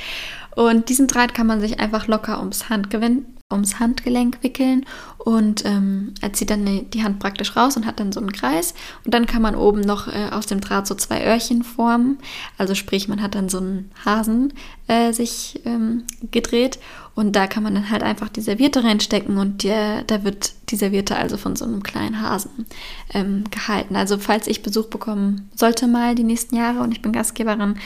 Und 0.56 0.90
diesen 0.90 1.08
Draht 1.08 1.34
kann 1.34 1.48
man 1.48 1.62
sich 1.62 1.80
einfach 1.80 2.08
locker 2.08 2.40
ums 2.40 2.70
Handgelenk, 2.70 3.26
ums 3.52 3.80
Handgelenk 3.80 4.44
wickeln 4.44 4.86
und 5.18 5.66
ähm, 5.66 6.14
er 6.22 6.34
zieht 6.34 6.52
dann 6.52 6.88
die 6.92 7.04
Hand 7.04 7.18
praktisch 7.18 7.56
raus 7.56 7.76
und 7.76 7.88
hat 7.88 8.00
dann 8.00 8.12
so 8.12 8.20
einen 8.20 8.32
Kreis. 8.32 8.76
Und 9.06 9.14
dann 9.16 9.26
kann 9.26 9.42
man 9.42 9.56
oben 9.56 9.82
noch 9.82 10.08
äh, 10.08 10.30
aus 10.30 10.46
dem 10.46 10.62
Draht 10.62 10.86
so 10.86 10.94
zwei 10.94 11.26
Öhrchen 11.26 11.64
formen. 11.64 12.20
Also 12.60 12.76
sprich, 12.76 13.08
man 13.08 13.24
hat 13.24 13.34
dann 13.34 13.50
so 13.50 13.58
einen 13.58 13.90
Hasen 14.06 14.54
äh, 14.88 15.14
sich 15.14 15.62
ähm, 15.66 16.04
gedreht 16.30 16.78
und 17.16 17.36
da 17.36 17.48
kann 17.48 17.64
man 17.64 17.74
dann 17.74 17.90
halt 17.90 18.04
einfach 18.04 18.30
die 18.30 18.42
Serviette 18.42 18.84
reinstecken 18.84 19.38
und 19.38 19.64
der, 19.64 20.04
da 20.04 20.24
wird 20.24 20.54
die 20.70 20.76
Serviette 20.76 21.16
also 21.16 21.36
von 21.36 21.56
so 21.56 21.66
einem 21.66 21.82
kleinen 21.82 22.22
Hasen 22.22 22.68
ähm, 23.16 23.46
gehalten. 23.50 23.96
Also 23.96 24.20
falls 24.20 24.46
ich 24.46 24.62
Besuch 24.62 24.90
bekommen 24.90 25.50
sollte 25.56 25.88
mal 25.88 26.14
die 26.14 26.24
nächsten 26.24 26.56
Jahre 26.56 26.82
und 26.82 26.92
ich 26.92 27.02
bin 27.02 27.14
Gastgeberin, 27.14 27.80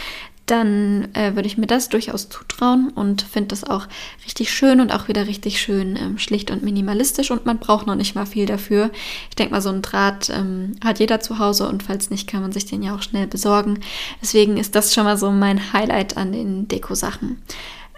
dann 0.45 1.07
äh, 1.13 1.35
würde 1.35 1.47
ich 1.47 1.57
mir 1.57 1.67
das 1.67 1.87
durchaus 1.87 2.27
zutrauen 2.27 2.89
und 2.89 3.21
finde 3.21 3.49
das 3.49 3.63
auch 3.63 3.87
richtig 4.25 4.51
schön 4.51 4.81
und 4.81 4.91
auch 4.91 5.07
wieder 5.07 5.27
richtig 5.27 5.61
schön 5.61 5.95
ähm, 5.95 6.17
schlicht 6.17 6.51
und 6.51 6.63
minimalistisch 6.63 7.31
und 7.31 7.45
man 7.45 7.59
braucht 7.59 7.87
noch 7.87 7.95
nicht 7.95 8.13
mal 8.13 8.25
viel 8.25 8.45
dafür. 8.45 8.91
Ich 9.29 9.35
denke 9.35 9.53
mal, 9.53 9.61
so 9.61 9.69
ein 9.69 9.81
Draht 9.81 10.29
ähm, 10.29 10.73
hat 10.83 10.99
jeder 10.99 11.21
zu 11.21 11.39
Hause 11.39 11.67
und 11.69 11.83
falls 11.83 12.09
nicht, 12.09 12.27
kann 12.27 12.41
man 12.41 12.51
sich 12.51 12.65
den 12.65 12.83
ja 12.83 12.93
auch 12.93 13.01
schnell 13.01 13.27
besorgen. 13.27 13.79
Deswegen 14.21 14.57
ist 14.57 14.75
das 14.75 14.93
schon 14.93 15.05
mal 15.05 15.17
so 15.17 15.31
mein 15.31 15.71
Highlight 15.71 16.17
an 16.17 16.33
den 16.33 16.67
Deko-Sachen. 16.67 17.41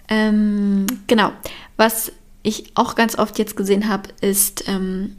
Ähm, 0.08 0.86
genau, 1.08 1.32
was 1.76 2.12
ich 2.44 2.70
auch 2.76 2.94
ganz 2.94 3.18
oft 3.18 3.40
jetzt 3.40 3.56
gesehen 3.56 3.88
habe, 3.88 4.08
ist 4.20 4.68
ähm, 4.68 5.16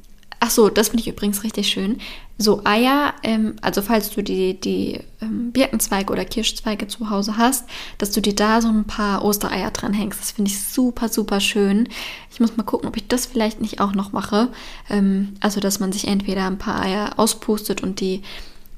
Ach 0.48 0.52
so, 0.52 0.70
das 0.70 0.88
finde 0.88 1.02
ich 1.02 1.10
übrigens 1.10 1.44
richtig 1.44 1.68
schön. 1.68 1.98
So 2.38 2.62
Eier, 2.64 3.14
ähm, 3.22 3.58
also 3.62 3.82
falls 3.82 4.12
du 4.12 4.24
die, 4.24 4.58
die 4.58 4.98
ähm, 5.22 5.52
Birkenzweige 5.52 6.14
oder 6.14 6.24
Kirschzweige 6.24 6.88
zu 6.88 7.10
Hause 7.10 7.36
hast, 7.36 7.66
dass 7.98 8.12
du 8.12 8.22
dir 8.22 8.34
da 8.34 8.62
so 8.62 8.70
ein 8.70 8.86
paar 8.86 9.26
Ostereier 9.26 9.72
dran 9.72 9.92
hängst. 9.92 10.22
Das 10.22 10.32
finde 10.32 10.50
ich 10.50 10.64
super, 10.64 11.10
super 11.10 11.42
schön. 11.42 11.90
Ich 12.32 12.40
muss 12.40 12.56
mal 12.56 12.64
gucken, 12.64 12.88
ob 12.88 12.96
ich 12.96 13.10
das 13.10 13.26
vielleicht 13.26 13.60
nicht 13.60 13.82
auch 13.82 13.92
noch 13.92 14.14
mache. 14.14 14.48
Ähm, 14.90 15.34
also, 15.42 15.60
dass 15.60 15.82
man 15.82 15.92
sich 15.92 16.08
entweder 16.08 16.48
ein 16.48 16.58
paar 16.58 16.82
Eier 16.82 17.20
auspustet 17.20 17.84
und 17.84 18.00
die 18.00 18.22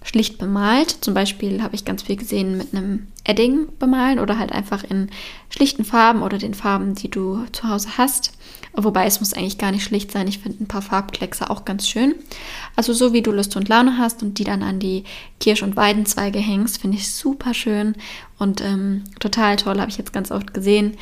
schlicht 0.02 0.40
bemalt. 0.40 0.90
Zum 1.02 1.14
Beispiel 1.14 1.62
habe 1.62 1.76
ich 1.76 1.86
ganz 1.86 2.02
viel 2.02 2.16
gesehen 2.16 2.58
mit 2.58 2.74
einem 2.74 3.10
Edding 3.26 3.68
bemalen 3.78 4.18
oder 4.18 4.40
halt 4.40 4.52
einfach 4.52 4.84
in 4.84 5.12
schlichten 5.52 5.86
Farben 5.86 6.24
oder 6.24 6.40
den 6.40 6.56
Farben, 6.56 6.96
die 6.96 7.12
du 7.12 7.46
zu 7.52 7.70
Hause 7.70 7.90
hast. 8.00 8.32
Wobei 8.74 9.06
es 9.06 9.20
muss 9.20 9.34
eigentlich 9.34 9.58
gar 9.58 9.72
nicht 9.72 9.84
schlicht 9.84 10.12
sein. 10.12 10.28
Ich 10.28 10.40
finde 10.40 10.64
ein 10.64 10.68
paar 10.68 10.82
Farbkleckse 10.82 11.50
auch 11.50 11.66
ganz 11.66 11.88
schön. 11.88 12.16
Also 12.76 12.94
so 12.94 13.14
wie 13.14 13.22
du 13.22 13.32
Lust 13.32 13.56
und 13.56 13.68
Laune 13.68 13.98
hast 13.98 14.22
und 14.22 14.38
die 14.38 14.44
dann 14.44 14.64
an 14.64 14.80
die 14.80 15.04
Kirsch- 15.40 15.64
und 15.64 15.76
Weidenzweige 15.76 16.40
hängst, 16.40 16.80
finde 16.80 16.98
ich 16.98 17.12
super 17.12 17.54
schön 17.54 17.96
und 18.38 18.62
ähm, 18.62 19.04
total 19.20 19.56
toll. 19.56 19.80
Habe 19.80 19.92
ich 19.92 19.98
jetzt 19.98 20.14
ganz 20.14 20.32
oft 20.32 20.54
gesehen. 20.54 20.98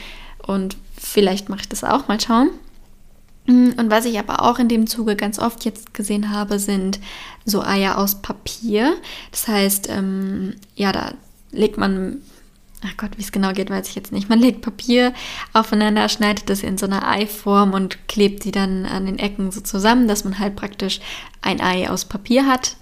Und 0.45 0.77
vielleicht 0.97 1.49
mache 1.49 1.61
ich 1.61 1.69
das 1.69 1.83
auch 1.83 2.07
mal 2.07 2.19
schauen. 2.19 2.49
Mm, 3.47 3.71
und 3.77 3.89
was 3.89 4.05
ich 4.05 4.17
aber 4.19 4.43
auch 4.43 4.59
in 4.59 4.69
dem 4.69 4.87
Zuge 4.87 5.15
ganz 5.15 5.39
oft 5.39 5.65
jetzt 5.65 5.93
gesehen 5.93 6.31
habe, 6.31 6.59
sind 6.59 6.99
so 7.45 7.61
Eier 7.61 7.97
aus 7.97 8.21
Papier. 8.21 8.95
Das 9.31 9.47
heißt, 9.47 9.89
ähm, 9.89 10.55
ja, 10.75 10.91
da 10.91 11.13
legt 11.51 11.77
man 11.77 12.21
ach 12.85 12.97
Gott, 12.97 13.11
wie 13.17 13.21
es 13.21 13.31
genau 13.31 13.53
geht, 13.53 13.69
weiß 13.69 13.89
ich 13.89 13.95
jetzt 13.95 14.11
nicht. 14.11 14.29
Man 14.29 14.39
legt 14.39 14.61
Papier 14.61 15.13
aufeinander, 15.53 16.09
schneidet 16.09 16.49
es 16.49 16.63
in 16.63 16.77
so 16.77 16.85
einer 16.85 17.07
Eiform 17.07 17.73
und 17.73 18.07
klebt 18.07 18.43
die 18.43 18.51
dann 18.51 18.85
an 18.85 19.05
den 19.05 19.19
Ecken 19.19 19.51
so 19.51 19.61
zusammen, 19.61 20.07
dass 20.07 20.23
man 20.23 20.39
halt 20.39 20.55
praktisch 20.55 20.99
ein 21.41 21.61
Ei 21.61 21.89
aus 21.89 22.05
Papier 22.05 22.45
hat. 22.45 22.77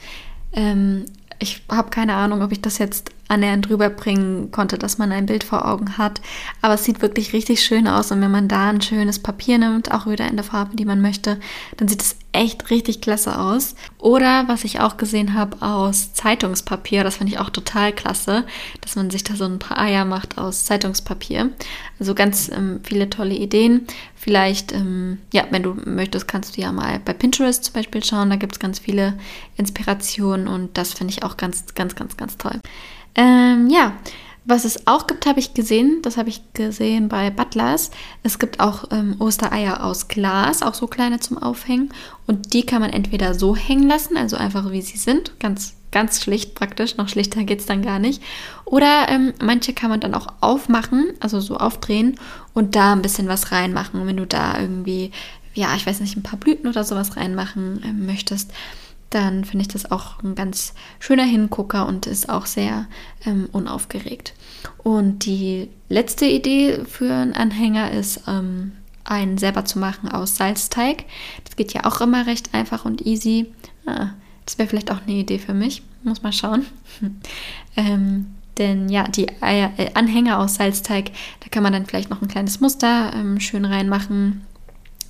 Ähm, 0.54 1.06
ich 1.40 1.64
habe 1.70 1.90
keine 1.90 2.16
Ahnung, 2.16 2.42
ob 2.42 2.52
ich 2.52 2.62
das 2.62 2.78
jetzt 2.78 3.12
annähernd 3.28 3.70
rüberbringen 3.70 4.52
konnte, 4.52 4.78
dass 4.78 4.98
man 4.98 5.12
ein 5.12 5.26
Bild 5.26 5.44
vor 5.44 5.68
Augen 5.68 5.98
hat. 5.98 6.22
Aber 6.62 6.76
es 6.76 6.84
sieht 6.84 7.02
wirklich 7.02 7.34
richtig 7.34 7.64
schön 7.64 7.88
aus 7.88 8.12
und 8.12 8.22
wenn 8.22 8.32
man 8.32 8.48
da 8.48 8.70
ein 8.70 8.82
schönes 8.82 9.20
Papier 9.20 9.58
nimmt, 9.58 9.92
auch 9.92 10.06
wieder 10.06 10.28
in 10.28 10.36
der 10.36 10.46
Farbe, 10.46 10.76
die 10.76 10.86
man 10.86 11.02
möchte, 11.02 11.40
dann 11.78 11.88
sieht 11.88 12.02
es 12.02 12.18
echt 12.36 12.70
richtig 12.70 13.02
klasse 13.02 13.40
aus. 13.40 13.76
Oder 13.98 14.48
was 14.48 14.64
ich 14.64 14.80
auch 14.80 14.98
gesehen 14.98 15.34
habe 15.34 15.62
aus 15.62 16.14
Zeitungspapier, 16.14 17.04
das 17.04 17.18
finde 17.18 17.34
ich 17.34 17.40
auch 17.40 17.50
total 17.50 17.94
klasse, 17.94 18.44
dass 18.82 18.96
man 18.96 19.10
sich 19.10 19.24
da 19.24 19.36
so 19.36 19.46
ein 19.46 19.60
paar 19.60 19.80
Eier 19.80 20.06
macht 20.06 20.38
aus 20.38 20.66
Zeitungspapier. 20.66 21.52
Also 22.00 22.14
ganz 22.14 22.50
ähm, 22.50 22.82
viele 22.84 23.10
tolle 23.10 23.36
Ideen. 23.36 23.88
Vielleicht, 24.16 24.74
ähm, 24.74 25.20
ja, 25.34 25.46
wenn 25.52 25.64
du 25.64 25.76
möchtest, 25.86 26.28
kannst 26.28 26.58
du 26.58 26.62
ja 26.62 26.72
mal 26.72 27.00
bei 27.04 27.14
Pinterest 27.14 27.64
zum 27.64 27.74
Beispiel 27.74 28.04
schauen. 28.04 28.30
Da 28.30 28.36
gibt 28.36 28.54
es 28.54 28.60
ganz 28.60 28.80
viele 28.80 29.18
Inspirationen 29.56 30.48
und 30.48 30.78
das 30.78 30.94
finde 30.94 31.14
ich 31.14 31.24
auch 31.24 31.38
ganz, 31.38 31.66
ganz, 31.74 31.96
ganz, 31.96 32.18
ganz 32.18 32.38
toll. 32.38 32.60
Ähm, 33.16 33.70
ja, 33.70 33.94
was 34.48 34.64
es 34.64 34.86
auch 34.86 35.08
gibt, 35.08 35.26
habe 35.26 35.40
ich 35.40 35.56
gesehen. 35.56 36.02
Das 36.04 36.18
habe 36.18 36.30
ich 36.30 36.42
gesehen 36.54 37.10
bei 37.10 37.32
Butlers. 37.32 37.90
Es 38.22 38.38
gibt 38.38 38.60
auch 38.60 38.86
ähm, 38.92 39.16
Ostereier 39.18 39.84
aus 39.84 40.08
Glas, 40.08 40.62
auch 40.62 40.76
so 40.76 40.86
kleine 40.86 41.20
zum 41.20 41.40
Aufhängen. 41.40 41.90
Und 42.28 42.54
die 42.54 42.64
kann 42.64 42.82
man 42.82 42.92
entweder 42.92 43.34
so 43.34 43.56
hängen 43.56 43.88
lassen, 43.88 44.18
also 44.18 44.38
einfach 44.38 44.72
wie 44.72 44.84
sie 44.84 44.98
sind, 44.98 45.40
ganz, 45.40 45.74
ganz 45.92 46.22
schlicht 46.22 46.54
praktisch. 46.54 46.96
Noch 46.98 47.10
schlichter 47.10 47.44
geht 47.44 47.62
es 47.62 47.66
dann 47.66 47.82
gar 47.82 47.98
nicht. 47.98 48.22
Oder 48.66 49.08
ähm, 49.10 49.34
manche 49.42 49.74
kann 49.74 49.90
man 49.90 50.00
dann 50.00 50.14
auch 50.14 50.28
aufmachen, 50.42 51.08
also 51.20 51.40
so 51.40 51.58
aufdrehen 51.58 52.20
und 52.54 52.76
da 52.76 52.94
ein 52.94 53.02
bisschen 53.02 53.28
was 53.28 53.52
reinmachen. 53.52 54.06
Wenn 54.06 54.18
du 54.18 54.28
da 54.28 54.60
irgendwie, 54.60 55.10
ja, 55.56 55.76
ich 55.76 55.88
weiß 55.88 56.02
nicht, 56.02 56.18
ein 56.18 56.24
paar 56.24 56.38
Blüten 56.38 56.68
oder 56.68 56.84
sowas 56.84 57.18
reinmachen 57.18 57.82
äh, 57.84 57.94
möchtest 57.94 58.52
dann 59.10 59.46
finde 59.46 59.64
ich 59.64 59.68
das 59.68 59.92
auch 59.92 60.22
ein 60.24 60.36
ganz 60.36 60.74
schöner 61.00 61.24
Hingucker 61.24 61.88
und 61.88 62.06
ist 62.06 62.30
auch 62.30 62.46
sehr 62.46 62.88
ähm, 63.26 63.48
unaufgeregt. 63.52 64.34
Und 64.84 65.26
die 65.26 65.70
letzte 65.90 66.26
Idee 66.26 66.84
für 66.86 67.14
einen 67.14 67.34
Anhänger 67.34 67.92
ist, 67.92 68.24
ähm, 68.28 68.74
einen 69.04 69.38
selber 69.38 69.66
zu 69.66 69.80
machen 69.80 70.10
aus 70.10 70.36
Salzteig. 70.36 71.06
Das 71.44 71.56
geht 71.56 71.74
ja 71.74 71.86
auch 71.86 72.02
immer 72.02 72.26
recht 72.26 72.54
einfach 72.54 72.86
und 72.86 73.06
easy. 73.06 73.52
Ah, 73.86 74.10
das 74.46 74.58
wäre 74.58 74.68
vielleicht 74.68 74.92
auch 74.92 75.02
eine 75.04 75.16
Idee 75.16 75.40
für 75.40 75.54
mich. 75.54 75.84
Muss 76.04 76.24
mal 76.24 76.34
schauen. 76.34 76.66
ähm, 77.78 78.28
denn 78.58 78.90
ja, 78.90 79.04
die 79.08 79.28
äh, 79.42 79.70
Anhänger 79.94 80.40
aus 80.40 80.56
Salzteig, 80.56 81.12
da 81.42 81.50
kann 81.50 81.64
man 81.64 81.74
dann 81.74 81.86
vielleicht 81.86 82.10
noch 82.10 82.22
ein 82.22 82.28
kleines 82.28 82.62
Muster 82.62 83.12
ähm, 83.14 83.40
schön 83.40 83.66
reinmachen 83.66 84.42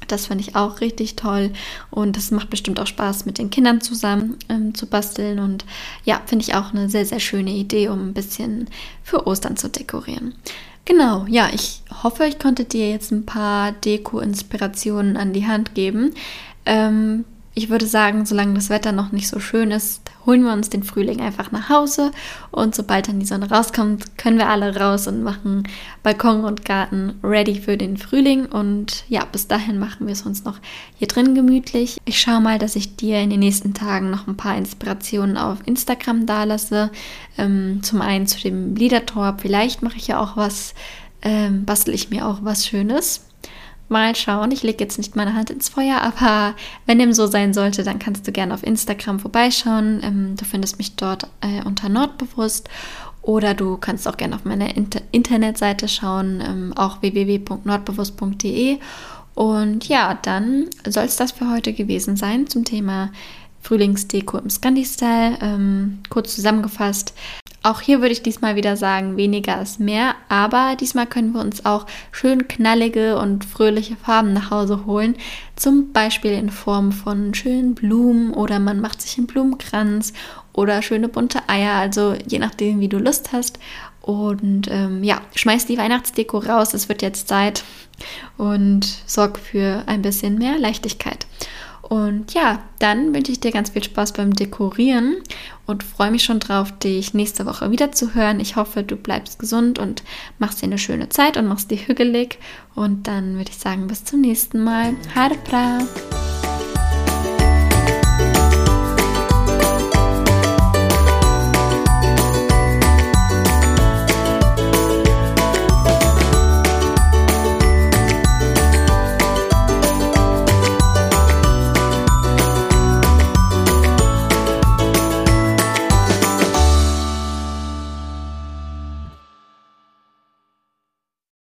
das 0.08 0.28
finde 0.28 0.44
ich 0.44 0.56
auch 0.56 0.82
richtig 0.82 1.16
toll 1.16 1.52
und 1.92 2.18
das 2.18 2.32
macht 2.32 2.50
bestimmt 2.50 2.80
auch 2.80 2.88
Spaß, 2.88 3.26
mit 3.26 3.38
den 3.38 3.50
Kindern 3.50 3.82
zusammen 3.82 4.38
ähm, 4.50 4.74
zu 4.74 4.88
basteln. 4.88 5.40
Und 5.40 5.66
ja, 6.04 6.22
finde 6.26 6.44
ich 6.44 6.56
auch 6.56 6.74
eine 6.74 6.90
sehr, 6.90 7.06
sehr 7.06 7.20
schöne 7.20 7.52
Idee, 7.52 7.90
um 7.90 8.10
ein 8.10 8.14
bisschen 8.14 8.68
für 9.04 9.28
Ostern 9.28 9.58
zu 9.58 9.70
dekorieren. 9.70 10.36
Genau, 10.86 11.26
ja, 11.28 11.50
ich 11.52 11.82
hoffe, 12.04 12.26
ich 12.26 12.38
konnte 12.38 12.64
dir 12.64 12.90
jetzt 12.90 13.12
ein 13.12 13.26
paar 13.26 13.72
Deko-Inspirationen 13.72 15.18
an 15.18 15.34
die 15.34 15.48
Hand 15.48 15.74
geben. 15.74 16.14
Ähm, 16.66 17.26
ich 17.56 17.70
würde 17.70 17.88
sagen, 17.88 18.26
solange 18.26 18.54
das 18.54 18.70
Wetter 18.70 18.92
noch 18.92 19.12
nicht 19.12 19.28
so 19.28 19.40
schön 19.40 19.72
ist, 19.72 20.02
holen 20.26 20.44
wir 20.44 20.54
uns 20.54 20.70
den 20.70 20.84
Frühling 20.84 21.22
einfach 21.22 21.52
nach 21.52 21.70
Hause 21.70 22.12
und 22.52 22.76
sobald 22.76 23.08
dann 23.08 23.20
die 23.20 23.26
Sonne 23.26 23.50
rauskommt, 23.50 24.18
können 24.18 24.38
wir 24.38 24.50
alle 24.50 24.76
raus 24.76 25.08
und 25.08 25.24
machen 25.24 25.64
Balkon 26.04 26.44
und 26.44 26.66
Garten 26.66 27.20
ready 27.24 27.56
für 27.56 27.78
den 27.78 27.98
Frühling 27.98 28.46
und 28.46 29.06
ja, 29.08 29.26
bis 29.26 29.48
dahin 29.48 29.80
machen 29.80 30.08
wir 30.08 30.14
es 30.14 30.24
uns 30.24 30.44
noch 30.44 30.60
hier 30.98 31.08
drin 31.08 31.36
gemütlich. 31.36 31.98
Ich 32.06 32.20
schaue 32.20 32.42
mal, 32.42 32.60
dass 32.60 32.76
ich 32.76 32.96
dir 32.96 33.20
in 33.22 33.30
den 33.30 33.40
nächsten 33.40 33.74
Tagen 33.74 34.10
noch 34.10 34.28
ein 34.28 34.38
paar 34.38 34.58
Inspirationen 34.58 35.38
auf 35.38 35.60
Instagram 35.66 36.26
dalasse. 36.26 36.92
Ähm, 37.38 37.82
zum 37.84 38.02
einen 38.02 38.28
zu 38.28 38.40
dem 38.40 38.76
Liedertor, 38.76 39.38
vielleicht 39.40 39.82
mache 39.82 39.98
ich 39.98 40.08
ja 40.08 40.20
auch 40.20 40.38
was, 40.38 40.74
ähm, 41.22 41.66
bastel 41.66 41.94
ich 41.94 42.10
mir 42.10 42.28
auch 42.28 42.40
was 42.42 42.66
Schönes. 42.66 43.22
Mal 43.88 44.16
schauen. 44.16 44.52
Ich 44.52 44.64
lege 44.64 44.84
jetzt 44.84 44.98
nicht 44.98 45.16
meine 45.16 45.36
Hand 45.36 45.52
ins 45.52 45.70
Feuer, 45.70 46.02
aber 46.02 46.56
wenn 46.86 46.98
dem 46.98 47.14
so 47.14 47.28
sein 47.28 47.54
sollte, 47.54 47.84
dann 47.84 48.00
kannst 48.00 48.28
du 48.28 48.32
gerne 48.32 48.54
auf 48.54 48.64
Instagram 48.64 49.20
vorbeischauen. 49.20 50.02
Ähm, 50.04 50.36
du 50.38 50.46
findest 50.46 50.78
mich 50.78 50.96
dort 50.96 51.28
äh, 51.42 51.64
unter 51.64 51.90
Nordbewusst 51.90 52.70
oder 53.22 53.54
du 53.54 53.78
kannst 53.78 54.08
auch 54.08 54.18
gerne 54.18 54.36
auf 54.36 54.46
meine 54.46 54.74
Inter 54.74 55.02
Internetseite 55.12 55.88
schauen, 55.88 56.42
ähm, 56.46 56.74
auch 56.76 57.02
www.nordbewusst.de. 57.02 58.80
Und 59.36 59.88
ja, 59.88 60.18
dann 60.22 60.70
soll 60.88 61.04
es 61.06 61.18
das 61.18 61.34
für 61.34 61.52
heute 61.52 61.74
gewesen 61.74 62.16
sein 62.16 62.48
zum 62.48 62.64
Thema 62.64 63.12
Frühlingsdeko 63.62 64.38
im 64.38 64.50
Scandi-Style. 64.50 65.40
Ähm, 65.42 66.00
kurz 66.10 66.36
zusammengefasst, 66.36 67.14
auch 67.66 67.82
hier 67.82 68.00
würde 68.00 68.12
ich 68.12 68.22
diesmal 68.22 68.56
wieder 68.56 68.78
sagen, 68.78 69.18
weniger 69.18 69.60
ist 69.60 69.80
mehr, 69.80 70.14
aber 70.30 70.76
diesmal 70.80 71.08
können 71.08 71.34
wir 71.34 71.42
uns 71.42 71.66
auch 71.66 71.88
schön 72.12 72.48
knallige 72.48 73.18
und 73.18 73.44
fröhliche 73.44 73.96
Farben 73.96 74.34
nach 74.34 74.52
Hause 74.52 74.86
holen. 74.86 75.16
Zum 75.56 75.92
Beispiel 75.92 76.32
in 76.32 76.52
Form 76.52 76.92
von 76.92 77.34
schönen 77.34 77.74
Blumen 77.74 78.34
oder 78.34 78.60
man 78.60 78.82
macht 78.82 79.02
sich 79.02 79.18
einen 79.18 79.26
Blumenkranz 79.26 80.14
oder 80.54 80.84
schöne 80.84 81.10
bunte 81.10 81.50
Eier, 81.50 81.74
also 81.74 82.16
je 82.28 82.38
nachdem, 82.38 82.80
wie 82.80 82.88
du 82.88 83.00
Lust 83.00 83.32
hast. 83.34 83.58
Und 84.02 84.68
ähm, 84.70 85.04
ja, 85.04 85.22
schmeiß 85.34 85.66
die 85.66 85.80
Weihnachtsdeko 85.80 86.38
raus, 86.38 86.76
es 86.76 86.88
wird 86.88 87.02
jetzt 87.02 87.28
Zeit 87.28 87.64
und 88.38 88.86
sorg 89.08 89.40
für 89.40 89.82
ein 89.88 90.04
bisschen 90.04 90.38
mehr 90.38 90.60
Leichtigkeit. 90.60 91.26
Und 91.88 92.34
ja, 92.34 92.64
dann 92.80 93.14
wünsche 93.14 93.32
ich 93.32 93.40
dir 93.40 93.52
ganz 93.52 93.70
viel 93.70 93.84
Spaß 93.84 94.14
beim 94.14 94.34
Dekorieren 94.34 95.18
und 95.68 95.84
freue 95.84 96.10
mich 96.10 96.24
schon 96.24 96.40
drauf, 96.40 96.72
dich 96.80 97.14
nächste 97.14 97.46
Woche 97.46 97.70
wieder 97.70 97.92
zu 97.92 98.16
hören. 98.16 98.40
Ich 98.40 98.56
hoffe, 98.56 98.82
du 98.82 98.96
bleibst 98.96 99.38
gesund 99.38 99.78
und 99.78 100.04
machst 100.40 100.62
dir 100.62 100.66
eine 100.66 100.80
schöne 100.80 101.10
Zeit 101.10 101.38
und 101.38 101.48
machst 101.48 101.70
dich 101.70 101.88
hügelig. 101.88 102.40
Und 102.74 103.08
dann 103.08 103.36
würde 103.36 103.52
ich 103.52 103.58
sagen, 103.58 103.86
bis 103.86 104.04
zum 104.04 104.22
nächsten 104.22 104.64
Mal. 104.64 104.96
Harpra! 105.14 105.80